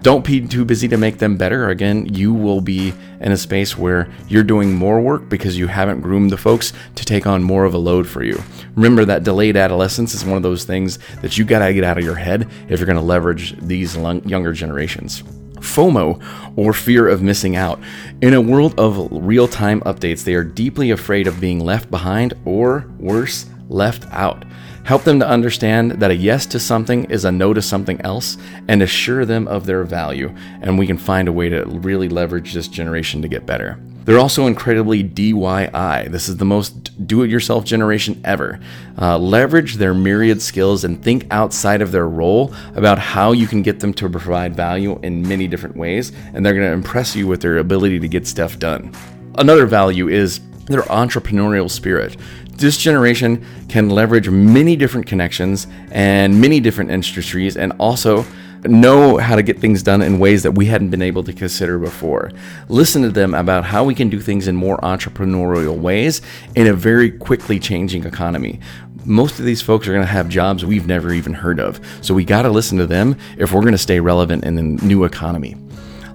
Don't 0.02 0.26
be 0.26 0.46
too 0.48 0.64
busy 0.64 0.88
to 0.88 0.98
make 0.98 1.18
them 1.18 1.38
better. 1.38 1.70
Again, 1.70 2.14
you 2.14 2.34
will 2.34 2.62
be 2.62 2.94
in 3.20 3.32
a 3.32 3.38
space 3.38 3.78
where 3.78 4.10
you're 4.28 4.44
doing 4.44 4.74
more 4.74 5.02
work 5.02 5.28
because 5.28 5.58
you 5.58 5.68
haven't 5.68 6.02
groomed 6.02 6.32
the 6.32 6.38
folks 6.38 6.72
to 6.96 7.06
take 7.06 7.26
on 7.26 7.44
more 7.44 7.66
of 7.66 7.74
a 7.74 7.80
load 7.80 8.08
for 8.08 8.24
you. 8.24 8.42
Remember 8.76 9.06
that 9.06 9.24
delayed 9.24 9.58
adolescence 9.58 10.14
is 10.14 10.24
one 10.24 10.38
of 10.38 10.44
those 10.44 10.66
things 10.66 11.00
that 11.22 11.38
you 11.38 11.46
got 11.46 11.66
to 11.66 11.74
get 11.74 11.84
out 11.84 11.98
of 11.98 12.06
your 12.06 12.16
head 12.16 12.50
if 12.70 12.80
you're 12.80 12.86
going 12.86 12.96
to 12.96 13.02
leverage 13.02 13.58
these 13.60 13.96
younger 13.98 14.54
generations. 14.54 15.24
FOMO, 15.60 16.22
or 16.56 16.74
fear 16.74 17.08
of 17.08 17.22
missing 17.22 17.56
out. 17.56 17.80
In 18.22 18.34
a 18.34 18.42
world 18.42 18.80
of 18.80 19.10
real 19.12 19.48
time 19.48 19.82
updates, 19.82 20.24
they 20.24 20.36
are 20.36 20.44
deeply 20.44 20.92
afraid 20.92 21.28
of 21.28 21.42
being 21.42 21.60
left 21.60 21.90
behind 21.90 22.36
or, 22.46 22.86
worse, 23.00 23.48
left 23.70 24.06
out. 24.12 24.46
Help 24.88 25.04
them 25.04 25.20
to 25.20 25.28
understand 25.28 25.92
that 25.92 26.12
a 26.12 26.16
yes 26.16 26.46
to 26.46 26.62
something 26.62 27.04
is 27.12 27.26
a 27.26 27.32
no 27.32 27.54
to 27.54 27.62
something 27.62 28.00
else 28.06 28.38
and 28.70 28.82
assure 28.82 29.26
them 29.26 29.46
of 29.50 29.66
their 29.66 29.84
value. 29.84 30.34
And 30.62 30.80
we 30.80 30.88
can 30.88 30.98
find 30.98 31.28
a 31.28 31.34
way 31.34 31.50
to 31.50 31.66
really 31.66 32.08
leverage 32.08 32.54
this 32.54 32.70
generation 32.70 33.22
to 33.22 33.28
get 33.28 33.46
better. 33.46 33.78
They're 34.06 34.18
also 34.18 34.48
incredibly 34.48 35.04
DIY. 35.04 36.10
This 36.10 36.30
is 36.30 36.38
the 36.38 36.46
most 36.46 37.06
do 37.06 37.24
it 37.24 37.30
yourself 37.30 37.66
generation 37.66 38.22
ever. 38.24 38.62
Uh, 38.98 39.18
leverage 39.18 39.76
their 39.76 39.94
myriad 39.94 40.42
skills 40.42 40.86
and 40.86 41.04
think 41.04 41.28
outside 41.32 41.82
of 41.82 41.92
their 41.92 42.08
role 42.08 42.54
about 42.76 42.98
how 42.98 43.34
you 43.34 43.46
can 43.46 43.62
get 43.62 43.82
them 43.82 43.94
to 43.96 44.10
provide 44.10 44.56
value 44.56 44.98
in 45.04 45.28
many 45.28 45.50
different 45.50 45.76
ways, 45.76 46.14
and 46.34 46.46
they're 46.46 46.54
going 46.54 46.66
to 46.66 46.72
impress 46.72 47.14
you 47.14 47.28
with 47.28 47.42
their 47.42 47.58
ability 47.58 48.00
to 48.00 48.08
get 48.08 48.26
stuff 48.26 48.58
done. 48.58 48.94
Another 49.38 49.66
value 49.66 50.08
is 50.08 50.40
their 50.68 50.84
entrepreneurial 50.84 51.70
spirit 51.70 52.16
this 52.58 52.78
generation 52.78 53.46
can 53.70 53.90
leverage 53.90 54.30
many 54.30 54.76
different 54.76 55.06
connections 55.06 55.68
and 55.92 56.42
many 56.42 56.60
different 56.60 56.92
industries 56.92 57.56
and 57.56 57.72
also 57.80 58.26
know 58.64 59.18
how 59.18 59.36
to 59.36 59.44
get 59.44 59.60
things 59.60 59.84
done 59.84 60.02
in 60.02 60.20
ways 60.20 60.44
that 60.44 60.52
we 60.52 60.66
hadn't 60.66 60.90
been 60.90 61.02
able 61.02 61.24
to 61.24 61.34
consider 61.34 61.78
before. 61.78 62.32
Listen 62.70 63.04
to 63.04 63.12
them 63.12 63.34
about 63.34 63.64
how 63.64 63.84
we 63.84 63.94
can 63.94 64.10
do 64.10 64.20
things 64.20 64.48
in 64.48 64.56
more 64.56 64.78
entrepreneurial 64.78 65.78
ways 65.78 66.22
in 66.56 66.68
a 66.68 66.74
very 66.74 67.12
quickly 67.12 67.60
changing 67.60 68.06
economy. 68.06 68.60
Most 69.06 69.40
of 69.40 69.46
these 69.46 69.62
folks 69.62 69.88
are 69.88 69.94
going 69.94 70.06
to 70.06 70.12
have 70.12 70.28
jobs 70.28 70.66
we've 70.66 70.88
never 70.88 71.14
even 71.14 71.34
heard 71.34 71.60
of. 71.60 71.80
So 72.02 72.14
we 72.14 72.26
got 72.26 72.42
to 72.42 72.50
listen 72.50 72.78
to 72.80 72.88
them 72.88 73.16
if 73.38 73.54
we're 73.54 73.62
going 73.62 73.72
to 73.74 73.78
stay 73.78 74.00
relevant 74.00 74.44
in 74.44 74.56
the 74.56 74.64
new 74.64 75.04
economy. 75.04 75.56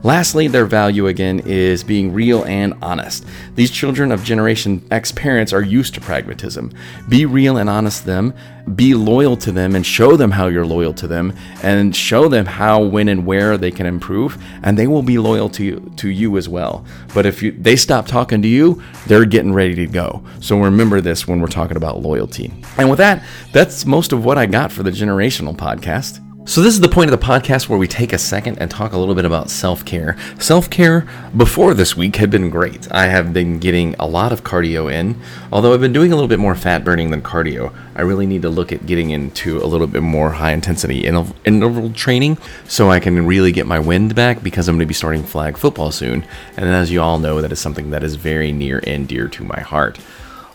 Lastly, 0.04 0.48
their 0.48 0.66
value 0.66 1.06
again 1.06 1.40
is 1.46 1.84
being 1.84 2.12
real 2.12 2.44
and 2.44 2.74
honest. 2.82 3.24
These 3.54 3.70
children 3.70 4.10
of 4.10 4.24
Generation 4.24 4.84
X 4.90 5.12
parents 5.12 5.52
are 5.52 5.62
used 5.62 5.94
to 5.94 6.00
pragmatism. 6.00 6.72
Be 7.08 7.24
real 7.24 7.56
and 7.56 7.70
honest 7.70 8.00
to 8.00 8.06
them, 8.06 8.34
be 8.74 8.94
loyal 8.94 9.36
to 9.36 9.52
them, 9.52 9.76
and 9.76 9.86
show 9.86 10.16
them 10.16 10.32
how 10.32 10.48
you're 10.48 10.66
loyal 10.66 10.92
to 10.94 11.06
them, 11.06 11.36
and 11.62 11.94
show 11.94 12.28
them 12.28 12.46
how, 12.46 12.82
when, 12.82 13.08
and 13.08 13.24
where 13.24 13.56
they 13.56 13.70
can 13.70 13.86
improve, 13.86 14.42
and 14.64 14.76
they 14.76 14.88
will 14.88 15.02
be 15.02 15.18
loyal 15.18 15.48
to 15.50 15.64
you, 15.64 15.92
to 15.96 16.08
you 16.08 16.36
as 16.36 16.48
well. 16.48 16.84
But 17.14 17.24
if 17.24 17.40
you, 17.40 17.52
they 17.52 17.76
stop 17.76 18.06
talking 18.06 18.42
to 18.42 18.48
you, 18.48 18.82
they're 19.06 19.24
getting 19.24 19.52
ready 19.52 19.76
to 19.76 19.86
go. 19.86 20.24
So 20.40 20.60
remember 20.60 21.00
this 21.00 21.28
when 21.28 21.40
we're 21.40 21.46
talking 21.46 21.76
about 21.76 22.02
loyalty. 22.02 22.52
And 22.76 22.90
with 22.90 22.98
that, 22.98 23.24
that's 23.52 23.86
most 23.86 24.12
of 24.12 24.24
what 24.24 24.36
I 24.36 24.46
got 24.46 24.72
for 24.72 24.82
the 24.82 24.90
generational 24.90 25.56
podcast. 25.56 26.20
So, 26.44 26.60
this 26.60 26.74
is 26.74 26.80
the 26.80 26.88
point 26.88 27.08
of 27.08 27.18
the 27.18 27.24
podcast 27.24 27.68
where 27.68 27.78
we 27.78 27.86
take 27.86 28.12
a 28.12 28.18
second 28.18 28.58
and 28.58 28.68
talk 28.68 28.92
a 28.92 28.98
little 28.98 29.14
bit 29.14 29.24
about 29.24 29.48
self 29.48 29.84
care. 29.84 30.16
Self 30.40 30.68
care 30.68 31.06
before 31.36 31.72
this 31.72 31.96
week 31.96 32.16
had 32.16 32.30
been 32.30 32.50
great. 32.50 32.90
I 32.90 33.06
have 33.06 33.32
been 33.32 33.60
getting 33.60 33.94
a 34.00 34.08
lot 34.08 34.32
of 34.32 34.42
cardio 34.42 34.92
in, 34.92 35.20
although 35.52 35.72
I've 35.72 35.80
been 35.80 35.92
doing 35.92 36.10
a 36.10 36.16
little 36.16 36.28
bit 36.28 36.40
more 36.40 36.56
fat 36.56 36.84
burning 36.84 37.12
than 37.12 37.22
cardio. 37.22 37.72
I 37.94 38.02
really 38.02 38.26
need 38.26 38.42
to 38.42 38.50
look 38.50 38.72
at 38.72 38.86
getting 38.86 39.10
into 39.10 39.62
a 39.62 39.66
little 39.66 39.86
bit 39.86 40.02
more 40.02 40.32
high 40.32 40.50
intensity 40.50 41.06
interval 41.06 41.92
training 41.92 42.38
so 42.66 42.90
I 42.90 42.98
can 42.98 43.24
really 43.24 43.52
get 43.52 43.68
my 43.68 43.78
wind 43.78 44.16
back 44.16 44.42
because 44.42 44.66
I'm 44.66 44.74
going 44.74 44.86
to 44.86 44.86
be 44.86 44.94
starting 44.94 45.22
flag 45.22 45.56
football 45.56 45.92
soon. 45.92 46.24
And 46.56 46.68
as 46.68 46.90
you 46.90 47.00
all 47.00 47.20
know, 47.20 47.40
that 47.40 47.52
is 47.52 47.60
something 47.60 47.90
that 47.90 48.02
is 48.02 48.16
very 48.16 48.50
near 48.50 48.82
and 48.84 49.06
dear 49.06 49.28
to 49.28 49.44
my 49.44 49.60
heart. 49.60 50.00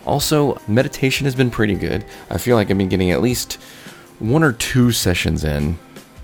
Also, 0.06 0.58
meditation 0.68 1.26
has 1.26 1.36
been 1.36 1.50
pretty 1.50 1.76
good. 1.76 2.04
I 2.30 2.38
feel 2.38 2.58
like 2.58 2.70
I've 2.70 2.78
been 2.78 2.90
getting 2.90 3.12
at 3.12 3.22
least 3.22 3.58
one 4.20 4.44
or 4.44 4.54
two 4.54 4.92
sessions 4.92 5.44
in 5.44 5.78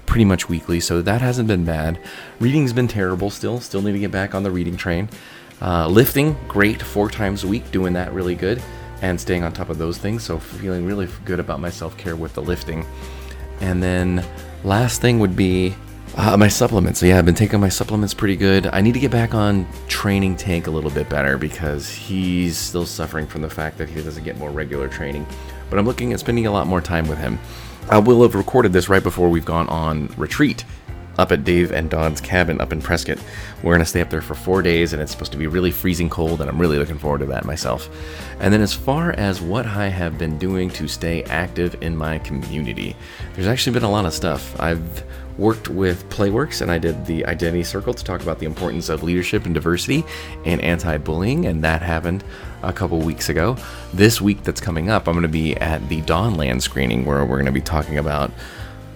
pretty 0.06 0.26
much 0.26 0.50
weekly, 0.50 0.80
so 0.80 1.02
that 1.02 1.22
hasn't 1.22 1.48
been 1.48 1.66
bad. 1.66 2.00
Reading's 2.40 2.74
been 2.74 2.88
terrible 2.88 3.30
still, 3.30 3.60
still 3.60 3.82
need 3.82 3.94
to 3.94 4.00
get 4.00 4.12
back 4.12 4.36
on 4.36 4.44
the 4.44 4.52
reading 4.52 4.78
train. 4.78 5.10
Uh, 5.62 5.88
lifting, 5.88 6.36
great, 6.48 6.82
four 6.82 7.10
times 7.10 7.44
a 7.44 7.48
week, 7.48 7.72
doing 7.72 7.94
that 7.94 8.12
really 8.14 8.36
good. 8.36 8.62
and 9.04 9.20
staying 9.20 9.44
on 9.44 9.52
top 9.52 9.70
of 9.70 9.78
those 9.78 9.98
things. 9.98 10.24
So 10.24 10.40
feeling 10.40 10.86
really 10.86 11.08
good 11.26 11.40
about 11.40 11.60
my 11.60 11.70
self 11.70 11.96
care 11.98 12.16
with 12.16 12.34
the 12.34 12.42
lifting. 12.42 12.86
And 13.60 13.84
then 13.84 14.26
last 14.64 15.02
thing 15.02 15.20
would 15.20 15.36
be 15.36 15.76
uh, 16.16 16.38
my 16.38 16.48
supplements. 16.48 17.02
So 17.02 17.06
yeah, 17.06 17.18
I've 17.18 17.26
been 17.26 17.36
taking 17.36 17.60
my 17.60 17.70
supplements 17.70 18.14
pretty 18.14 18.38
good. 18.38 18.68
I 18.68 18.80
need 18.82 18.94
to 18.94 19.00
get 19.00 19.12
back 19.12 19.34
on 19.34 19.68
training 19.88 20.38
Tank 20.38 20.68
a 20.68 20.72
little 20.72 20.90
bit 20.90 21.10
better 21.10 21.38
because 21.38 21.90
he's 21.90 22.58
still 22.58 22.86
suffering 22.86 23.28
from 23.28 23.42
the 23.42 23.50
fact 23.50 23.78
that 23.78 23.90
he 23.90 24.02
doesn't 24.02 24.24
get 24.24 24.38
more 24.38 24.52
regular 24.52 24.88
training. 24.88 25.26
But 25.70 25.80
I'm 25.80 25.86
looking 25.86 26.14
at 26.14 26.20
spending 26.22 26.48
a 26.48 26.52
lot 26.52 26.66
more 26.66 26.82
time 26.82 27.08
with 27.08 27.18
him. 27.18 27.40
I 27.90 28.00
will 28.00 28.24
have 28.24 28.34
recorded 28.36 28.74
this 28.74 28.90
right 28.90 29.04
before 29.04 29.30
we've 29.30 29.46
gone 29.46 29.68
on 29.70 30.08
retreat 30.18 30.66
up 31.18 31.32
at 31.32 31.44
Dave 31.44 31.72
and 31.72 31.90
Don's 31.90 32.22
cabin 32.22 32.60
up 32.60 32.72
in 32.72 32.82
Prescott. 32.82 33.20
We're 33.62 33.74
going 33.74 33.80
to 33.80 33.86
stay 33.86 34.02
up 34.02 34.10
there 34.10 34.22
for 34.22 34.36
four 34.36 34.62
days, 34.62 34.94
and 34.94 35.02
it's 35.02 35.12
supposed 35.12 35.32
to 35.34 35.38
be 35.38 35.48
really 35.48 35.72
freezing 35.72 36.10
cold, 36.10 36.42
and 36.42 36.50
I'm 36.50 36.60
really 36.60 36.78
looking 36.78 36.98
forward 36.98 37.20
to 37.20 37.26
that 37.28 37.46
myself. 37.46 37.90
And 38.40 38.54
then, 38.54 38.62
as 38.62 38.74
far 38.74 39.12
as 39.12 39.42
what 39.42 39.66
I 39.66 39.88
have 39.88 40.18
been 40.18 40.38
doing 40.38 40.70
to 40.72 40.88
stay 40.88 41.24
active 41.24 41.82
in 41.82 41.96
my 41.96 42.20
community, 42.20 42.96
there's 43.34 43.48
actually 43.48 43.74
been 43.74 43.84
a 43.84 43.92
lot 43.92 44.06
of 44.06 44.14
stuff. 44.14 44.60
I've 44.60 45.04
worked 45.38 45.68
with 45.68 46.08
Playworks 46.10 46.62
and 46.62 46.72
I 46.72 46.78
did 46.78 47.06
the 47.06 47.26
Identity 47.26 47.64
Circle 47.64 47.94
to 47.96 48.04
talk 48.04 48.22
about 48.22 48.40
the 48.40 48.46
importance 48.46 48.90
of 48.90 49.04
leadership 49.04 49.46
and 49.46 49.54
diversity 49.54 50.04
and 50.46 50.62
anti 50.62 50.98
bullying, 50.98 51.46
and 51.46 51.64
that 51.64 51.82
happened 51.82 52.24
a 52.62 52.74
couple 52.74 53.00
weeks 53.00 53.30
ago. 53.30 53.58
This 53.94 54.22
week 54.22 54.44
that's 54.44 54.62
coming 54.62 54.90
up, 54.90 55.08
I'm 55.08 55.14
going 55.14 55.24
to 55.24 55.28
be 55.28 55.56
at 55.58 55.88
the 55.90 56.02
Dawnland 56.02 56.62
screening 56.62 57.06
where 57.06 57.26
we're 57.26 57.38
going 57.38 57.46
to 57.46 57.52
be 57.52 57.62
talking 57.62 57.98
about 57.98 58.32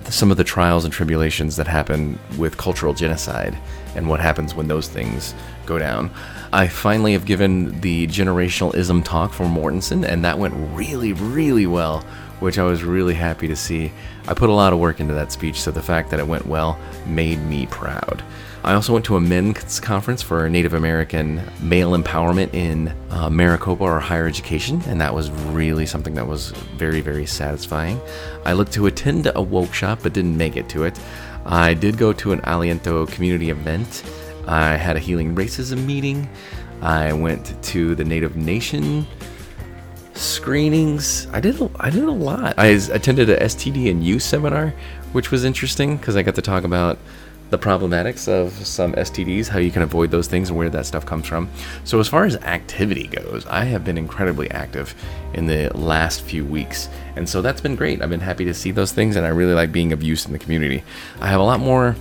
some 0.09 0.31
of 0.31 0.37
the 0.37 0.43
trials 0.43 0.83
and 0.83 0.93
tribulations 0.93 1.55
that 1.57 1.67
happen 1.67 2.17
with 2.37 2.57
cultural 2.57 2.93
genocide 2.93 3.57
and 3.95 4.07
what 4.07 4.19
happens 4.19 4.55
when 4.55 4.67
those 4.67 4.87
things 4.87 5.33
go 5.65 5.77
down. 5.77 6.09
I 6.53 6.67
finally 6.67 7.13
have 7.13 7.25
given 7.25 7.79
the 7.81 8.07
generationalism 8.07 9.03
talk 9.03 9.33
for 9.33 9.45
Mortensen, 9.45 10.05
and 10.05 10.23
that 10.23 10.39
went 10.39 10.53
really, 10.75 11.13
really 11.13 11.67
well, 11.67 12.01
which 12.39 12.57
I 12.57 12.63
was 12.63 12.83
really 12.83 13.15
happy 13.15 13.47
to 13.47 13.55
see. 13.55 13.91
I 14.27 14.33
put 14.33 14.49
a 14.49 14.53
lot 14.53 14.71
of 14.71 14.79
work 14.79 14.99
into 14.99 15.13
that 15.15 15.31
speech, 15.31 15.59
so 15.59 15.71
the 15.71 15.81
fact 15.81 16.09
that 16.11 16.19
it 16.19 16.27
went 16.27 16.45
well 16.45 16.79
made 17.05 17.39
me 17.39 17.65
proud. 17.65 18.23
I 18.63 18.73
also 18.73 18.93
went 18.93 19.05
to 19.05 19.15
a 19.15 19.21
men's 19.21 19.79
conference 19.79 20.21
for 20.21 20.49
Native 20.49 20.73
American 20.73 21.41
male 21.61 21.91
empowerment 21.91 22.53
in 22.53 22.93
uh, 23.11 23.29
Maricopa 23.29 23.83
or 23.83 23.99
higher 23.99 24.27
education, 24.27 24.81
and 24.87 24.99
that 24.99 25.13
was 25.13 25.31
really 25.31 25.85
something 25.85 26.15
that 26.15 26.27
was 26.27 26.51
very, 26.75 26.99
very 26.99 27.25
satisfying. 27.25 27.99
I 28.45 28.53
looked 28.53 28.73
to 28.73 28.87
attend 28.87 29.31
a 29.33 29.41
workshop 29.41 29.99
but 30.03 30.13
didn't 30.13 30.37
make 30.37 30.57
it 30.57 30.67
to 30.69 30.83
it. 30.83 30.99
I 31.45 31.75
did 31.75 31.97
go 31.97 32.11
to 32.13 32.33
an 32.33 32.41
Aliento 32.41 33.07
community 33.09 33.51
event. 33.51 34.03
I 34.47 34.75
had 34.75 34.97
a 34.97 34.99
healing 34.99 35.35
racism 35.35 35.85
meeting. 35.85 36.27
I 36.81 37.13
went 37.13 37.61
to 37.63 37.95
the 37.95 38.03
Native 38.03 38.35
Nation 38.35 39.07
screenings. 40.13 41.27
I 41.31 41.39
did 41.39 41.57
I 41.79 41.89
did 41.89 42.03
a 42.03 42.11
lot. 42.11 42.55
I 42.57 42.67
attended 42.67 43.29
a 43.29 43.39
STD 43.39 43.89
and 43.89 44.03
youth 44.03 44.23
seminar, 44.23 44.73
which 45.13 45.31
was 45.31 45.43
interesting 45.43 45.97
because 45.97 46.15
I 46.15 46.23
got 46.23 46.35
to 46.35 46.41
talk 46.41 46.63
about 46.63 46.97
the 47.49 47.57
problematics 47.57 48.27
of 48.27 48.53
some 48.65 48.93
STDs, 48.93 49.47
how 49.47 49.59
you 49.59 49.71
can 49.71 49.81
avoid 49.81 50.11
those 50.11 50.27
things, 50.27 50.49
and 50.49 50.57
where 50.57 50.69
that 50.69 50.85
stuff 50.85 51.05
comes 51.05 51.27
from. 51.27 51.49
So, 51.83 51.99
as 51.99 52.07
far 52.07 52.25
as 52.25 52.35
activity 52.37 53.07
goes, 53.07 53.45
I 53.47 53.65
have 53.65 53.85
been 53.85 53.97
incredibly 53.97 54.49
active 54.51 54.93
in 55.33 55.47
the 55.47 55.69
last 55.77 56.21
few 56.21 56.43
weeks, 56.45 56.89
and 57.15 57.27
so 57.27 57.41
that's 57.41 57.61
been 57.61 57.75
great. 57.75 58.01
I've 58.01 58.09
been 58.09 58.19
happy 58.19 58.45
to 58.45 58.53
see 58.53 58.71
those 58.71 58.91
things, 58.91 59.15
and 59.15 59.25
I 59.25 59.29
really 59.29 59.53
like 59.53 59.71
being 59.71 59.93
of 59.93 60.03
use 60.03 60.25
in 60.25 60.33
the 60.33 60.39
community. 60.39 60.83
I 61.21 61.27
have 61.27 61.39
a 61.39 61.43
lot 61.43 61.59
more 61.59 61.95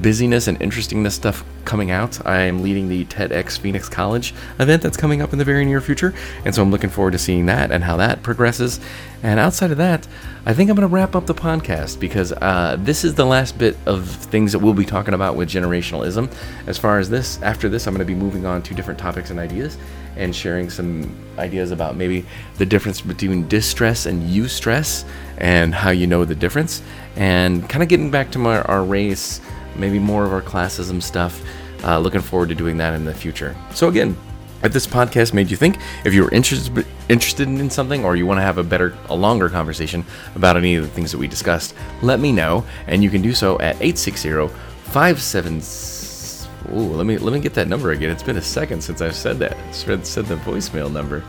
busyness 0.00 0.46
and 0.46 0.60
interestingness 0.62 1.14
stuff 1.14 1.44
coming 1.64 1.90
out. 1.90 2.24
I 2.26 2.42
am 2.42 2.62
leading 2.62 2.88
the 2.88 3.04
TEDx 3.06 3.58
Phoenix 3.58 3.88
College 3.88 4.34
event 4.58 4.82
that's 4.82 4.96
coming 4.96 5.20
up 5.20 5.32
in 5.32 5.38
the 5.38 5.44
very 5.44 5.64
near 5.64 5.80
future, 5.80 6.14
and 6.44 6.54
so 6.54 6.62
I'm 6.62 6.70
looking 6.70 6.90
forward 6.90 7.12
to 7.12 7.18
seeing 7.18 7.46
that 7.46 7.70
and 7.70 7.84
how 7.84 7.96
that 7.98 8.22
progresses. 8.22 8.80
And 9.22 9.38
outside 9.38 9.70
of 9.70 9.78
that, 9.78 10.08
I 10.44 10.54
think 10.54 10.68
I'm 10.70 10.76
going 10.76 10.88
to 10.88 10.92
wrap 10.92 11.14
up 11.14 11.26
the 11.26 11.34
podcast 11.34 12.00
because 12.00 12.32
uh, 12.32 12.76
this 12.80 13.04
is 13.04 13.14
the 13.14 13.24
last 13.24 13.58
bit 13.58 13.76
of 13.86 14.08
things 14.08 14.50
that 14.52 14.58
we'll 14.58 14.74
be 14.74 14.84
talking 14.84 15.14
about 15.14 15.36
with 15.36 15.48
generationalism. 15.48 16.32
As 16.66 16.78
far 16.78 16.98
as 16.98 17.08
this, 17.08 17.40
after 17.42 17.68
this, 17.68 17.86
I'm 17.86 17.94
going 17.94 18.04
to 18.06 18.12
be 18.12 18.18
moving 18.18 18.44
on 18.46 18.62
to 18.62 18.74
different 18.74 18.98
topics 18.98 19.30
and 19.30 19.38
ideas 19.38 19.78
and 20.16 20.34
sharing 20.34 20.68
some 20.68 21.14
ideas 21.38 21.70
about 21.70 21.96
maybe 21.96 22.24
the 22.58 22.66
difference 22.66 23.00
between 23.00 23.48
distress 23.48 24.06
and 24.06 24.28
eustress 24.28 25.04
and 25.38 25.74
how 25.74 25.90
you 25.90 26.06
know 26.06 26.24
the 26.24 26.34
difference, 26.34 26.82
and 27.16 27.68
kind 27.68 27.82
of 27.82 27.88
getting 27.88 28.10
back 28.10 28.30
to 28.32 28.38
my, 28.38 28.60
our 28.62 28.84
race 28.84 29.40
maybe 29.76 29.98
more 29.98 30.24
of 30.24 30.32
our 30.32 30.42
classism 30.42 31.02
stuff. 31.02 31.42
Uh, 31.84 31.98
looking 31.98 32.20
forward 32.20 32.48
to 32.48 32.54
doing 32.54 32.76
that 32.76 32.94
in 32.94 33.04
the 33.04 33.14
future. 33.14 33.56
So 33.72 33.88
again, 33.88 34.16
if 34.62 34.72
this 34.72 34.86
podcast 34.86 35.34
made 35.34 35.50
you 35.50 35.56
think, 35.56 35.78
if 36.04 36.14
you're 36.14 36.30
interested 36.30 36.86
interested 37.08 37.48
in 37.48 37.68
something, 37.68 38.04
or 38.04 38.14
you 38.14 38.26
want 38.26 38.38
to 38.38 38.42
have 38.42 38.58
a 38.58 38.62
better, 38.62 38.96
a 39.08 39.14
longer 39.14 39.48
conversation 39.48 40.04
about 40.36 40.56
any 40.56 40.76
of 40.76 40.84
the 40.84 40.90
things 40.90 41.10
that 41.10 41.18
we 41.18 41.26
discussed, 41.26 41.74
let 42.00 42.20
me 42.20 42.30
know, 42.30 42.64
and 42.86 43.02
you 43.02 43.10
can 43.10 43.22
do 43.22 43.32
so 43.32 43.58
at 43.58 43.74
860 43.82 44.48
57 44.92 45.62
Ooh, 46.70 46.94
let 46.94 47.06
me 47.06 47.18
let 47.18 47.32
me 47.32 47.40
get 47.40 47.54
that 47.54 47.66
number 47.66 47.90
again. 47.90 48.10
It's 48.10 48.22
been 48.22 48.36
a 48.36 48.42
second 48.42 48.82
since 48.82 49.00
I've 49.00 49.16
said 49.16 49.38
that. 49.40 49.56
Said 49.74 50.04
the 50.04 50.36
voicemail 50.36 50.92
number. 50.92 51.24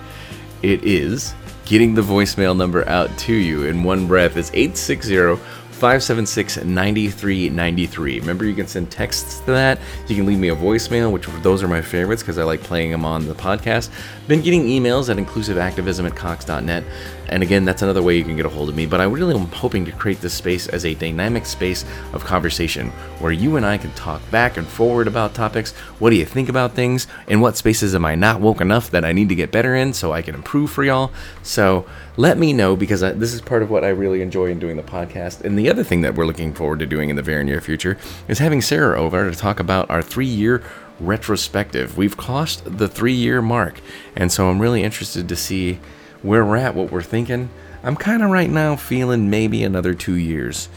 It 0.62 0.84
is 0.84 1.34
getting 1.66 1.96
the 1.96 2.02
voicemail 2.02 2.56
number 2.56 2.88
out 2.88 3.16
to 3.18 3.34
you 3.34 3.64
in 3.64 3.84
one 3.84 4.06
breath. 4.08 4.38
It's 4.38 4.52
860 4.54 5.42
576 5.84 6.64
9393. 6.64 8.22
Remember, 8.22 8.46
you 8.46 8.56
can 8.56 8.68
send 8.68 8.90
texts 8.90 9.40
to 9.42 9.48
that. 9.48 9.78
You 10.08 10.16
can 10.16 10.26
leave 10.26 10.40
me 10.40 10.48
a 10.48 10.56
voicemail, 10.56 11.12
which 11.12 11.26
those 11.42 11.62
are 11.62 11.68
my 11.68 11.82
favorites 11.82 12.24
because 12.24 12.38
I 12.38 12.44
like 12.44 12.62
playing 12.62 12.92
them 12.92 13.04
on 13.04 13.28
the 13.28 13.34
podcast. 13.34 13.90
Been 14.30 14.42
getting 14.42 14.64
emails 14.64 15.10
at 15.10 15.18
inclusiveactivism 15.18 16.10
at 16.10 16.16
cox.net. 16.16 16.86
And 17.28 17.44
again, 17.44 17.66
that's 17.66 17.82
another 17.82 18.02
way 18.02 18.16
you 18.16 18.24
can 18.24 18.38
get 18.38 18.46
a 18.46 18.50
hold 18.50 18.70
of 18.70 18.76
me. 18.76 18.86
But 18.86 19.02
I 19.02 19.06
really 19.06 19.36
am 19.36 19.48
hoping 19.48 19.84
to 19.84 19.92
create 19.92 20.22
this 20.22 20.34
space 20.34 20.68
as 20.68 20.86
a 20.86 20.94
dynamic 20.94 21.46
space 21.46 21.84
of 22.14 22.24
conversation 22.24 22.90
where 23.20 23.34
you 23.34 23.58
and 23.58 23.66
I 23.66 23.78
can 23.78 23.92
talk 23.92 24.22
back 24.32 24.56
and 24.56 24.66
forward 24.66 25.08
about 25.08 25.34
topics. 25.34 25.74
What 26.00 26.12
do 26.12 26.16
you 26.16 26.26
think 26.26 26.48
about 26.48 26.76
things? 26.76 27.08
In 27.28 27.42
what 27.42 27.58
spaces 27.58 27.94
am 27.94 28.06
I 28.06 28.16
not 28.16 28.40
woke 28.40 28.62
enough 28.62 28.90
that 28.92 29.04
I 29.04 29.12
need 29.12 29.28
to 29.30 29.36
get 29.36 29.52
better 29.52 29.76
in 29.76 29.92
so 29.92 30.14
I 30.14 30.22
can 30.22 30.34
improve 30.34 30.72
for 30.72 30.86
y'all? 30.86 31.12
So 31.42 31.86
let 32.16 32.38
me 32.38 32.54
know 32.54 32.76
because 32.76 33.02
I, 33.02 33.12
this 33.12 33.34
is 33.34 33.42
part 33.42 33.64
of 33.64 33.70
what 33.70 33.84
I 33.84 33.90
really 33.90 34.22
enjoy 34.22 34.52
in 34.52 34.60
doing 34.60 34.78
the 34.78 34.84
podcast. 34.84 35.42
And 35.42 35.58
the 35.58 35.70
other 35.70 35.84
thing 35.84 36.02
that 36.02 36.16
we're 36.16 36.26
looking 36.26 36.54
forward 36.54 36.80
to 36.80 36.86
doing 36.86 37.10
in 37.10 37.16
the 37.16 37.22
very 37.22 37.44
near 37.44 37.60
future 37.60 37.98
is 38.28 38.40
having 38.40 38.62
Sarah 38.62 39.00
over 39.00 39.30
to 39.30 39.36
talk 39.36 39.60
about 39.60 39.90
our 39.90 40.02
three 40.02 40.28
year 40.28 40.64
retrospective. 41.00 41.98
We've 41.98 42.16
crossed 42.16 42.78
the 42.78 42.88
three 42.88 43.14
year 43.14 43.42
mark, 43.42 43.80
and 44.16 44.32
so 44.32 44.50
I'm 44.50 44.60
really 44.60 44.84
interested 44.84 45.28
to 45.28 45.36
see 45.36 45.80
where 46.22 46.46
we're 46.46 46.58
at, 46.58 46.76
what 46.76 46.92
we're 46.92 47.02
thinking. 47.02 47.50
I'm 47.84 47.96
kind 47.96 48.24
of 48.24 48.30
right 48.30 48.50
now 48.50 48.76
feeling 48.76 49.30
maybe 49.30 49.64
another 49.64 49.94
two 49.94 50.16
years, 50.16 50.70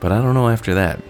but 0.00 0.12
I 0.12 0.22
don't 0.22 0.34
know 0.34 0.48
after 0.48 0.74
that. 0.74 1.00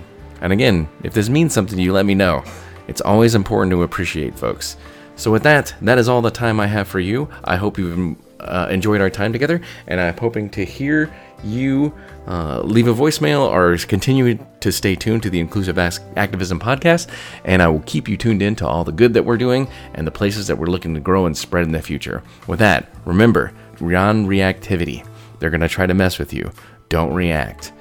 And 0.41 0.53
again, 0.53 0.89
if 1.03 1.13
this 1.13 1.29
means 1.29 1.53
something 1.53 1.77
to 1.77 1.83
you, 1.83 1.93
let 1.93 2.07
me 2.07 2.15
know. 2.15 2.45
It's 2.89 3.01
always 3.01 3.35
important 3.35 3.71
to 3.73 3.83
appreciate 3.83 4.39
folks. 4.39 4.77
So, 5.17 5.31
with 5.31 5.43
that, 5.45 5.75
that 5.81 5.99
is 5.99 6.09
all 6.09 6.21
the 6.21 6.31
time 6.31 6.61
I 6.61 6.67
have 6.67 6.89
for 6.89 7.01
you. 7.01 7.29
I 7.43 7.57
hope 7.57 7.79
you've 7.79 8.17
uh, 8.41 8.69
enjoyed 8.71 9.01
our 9.01 9.11
time 9.11 9.33
together, 9.33 9.61
and 9.87 10.01
I'm 10.01 10.17
hoping 10.17 10.51
to 10.51 10.65
hear 10.65 11.13
you 11.45 11.93
uh, 12.27 12.61
leave 12.63 12.89
a 12.89 12.95
voicemail 12.95 13.49
or 13.49 13.77
continue 13.87 14.39
to 14.61 14.73
stay 14.73 14.95
tuned 14.95 15.23
to 15.23 15.31
the 15.31 15.39
Inclusive 15.39 15.79
Activism 15.79 16.59
podcast. 16.59 17.09
And 17.45 17.63
I 17.63 17.69
will 17.69 17.83
keep 17.87 18.09
you 18.09 18.17
tuned 18.17 18.43
in 18.43 18.57
to 18.57 18.67
all 18.67 18.85
the 18.85 18.93
good 18.93 19.15
that 19.15 19.25
we're 19.25 19.37
doing 19.37 19.69
and 19.95 20.07
the 20.07 20.11
places 20.11 20.47
that 20.49 20.59
we're 20.59 20.67
looking 20.67 20.95
to 20.95 21.01
grow 21.01 21.27
and 21.27 21.37
spread 21.37 21.65
in 21.65 21.73
the 21.73 21.83
future. 21.83 22.23
With 22.47 22.59
that, 22.59 22.89
remember, 23.05 23.53
non 23.81 24.27
reactivity. 24.27 25.07
They're 25.39 25.51
going 25.51 25.61
to 25.61 25.69
try 25.69 25.87
to 25.87 25.95
mess 25.95 26.19
with 26.19 26.33
you. 26.33 26.51
Don't 26.89 27.15
react. 27.15 27.73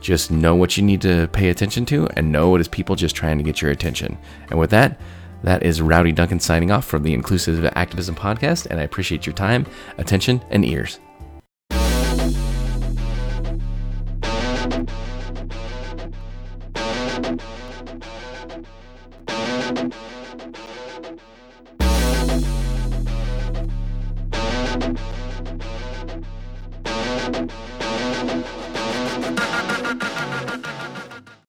Just 0.00 0.30
know 0.30 0.54
what 0.54 0.76
you 0.76 0.82
need 0.82 1.00
to 1.02 1.28
pay 1.28 1.48
attention 1.48 1.86
to 1.86 2.06
and 2.16 2.30
know 2.30 2.54
it 2.54 2.60
is 2.60 2.68
people 2.68 2.96
just 2.96 3.16
trying 3.16 3.38
to 3.38 3.44
get 3.44 3.62
your 3.62 3.70
attention. 3.70 4.18
And 4.50 4.58
with 4.58 4.70
that, 4.70 5.00
that 5.46 5.62
is 5.62 5.80
Rowdy 5.80 6.10
Duncan 6.10 6.40
signing 6.40 6.72
off 6.72 6.84
from 6.84 7.04
the 7.04 7.14
Inclusive 7.14 7.64
Activism 7.76 8.16
Podcast, 8.16 8.66
and 8.66 8.80
I 8.80 8.82
appreciate 8.82 9.26
your 9.26 9.32
time, 9.32 9.64
attention, 9.96 10.42
and 10.50 10.64
ears. 10.64 10.98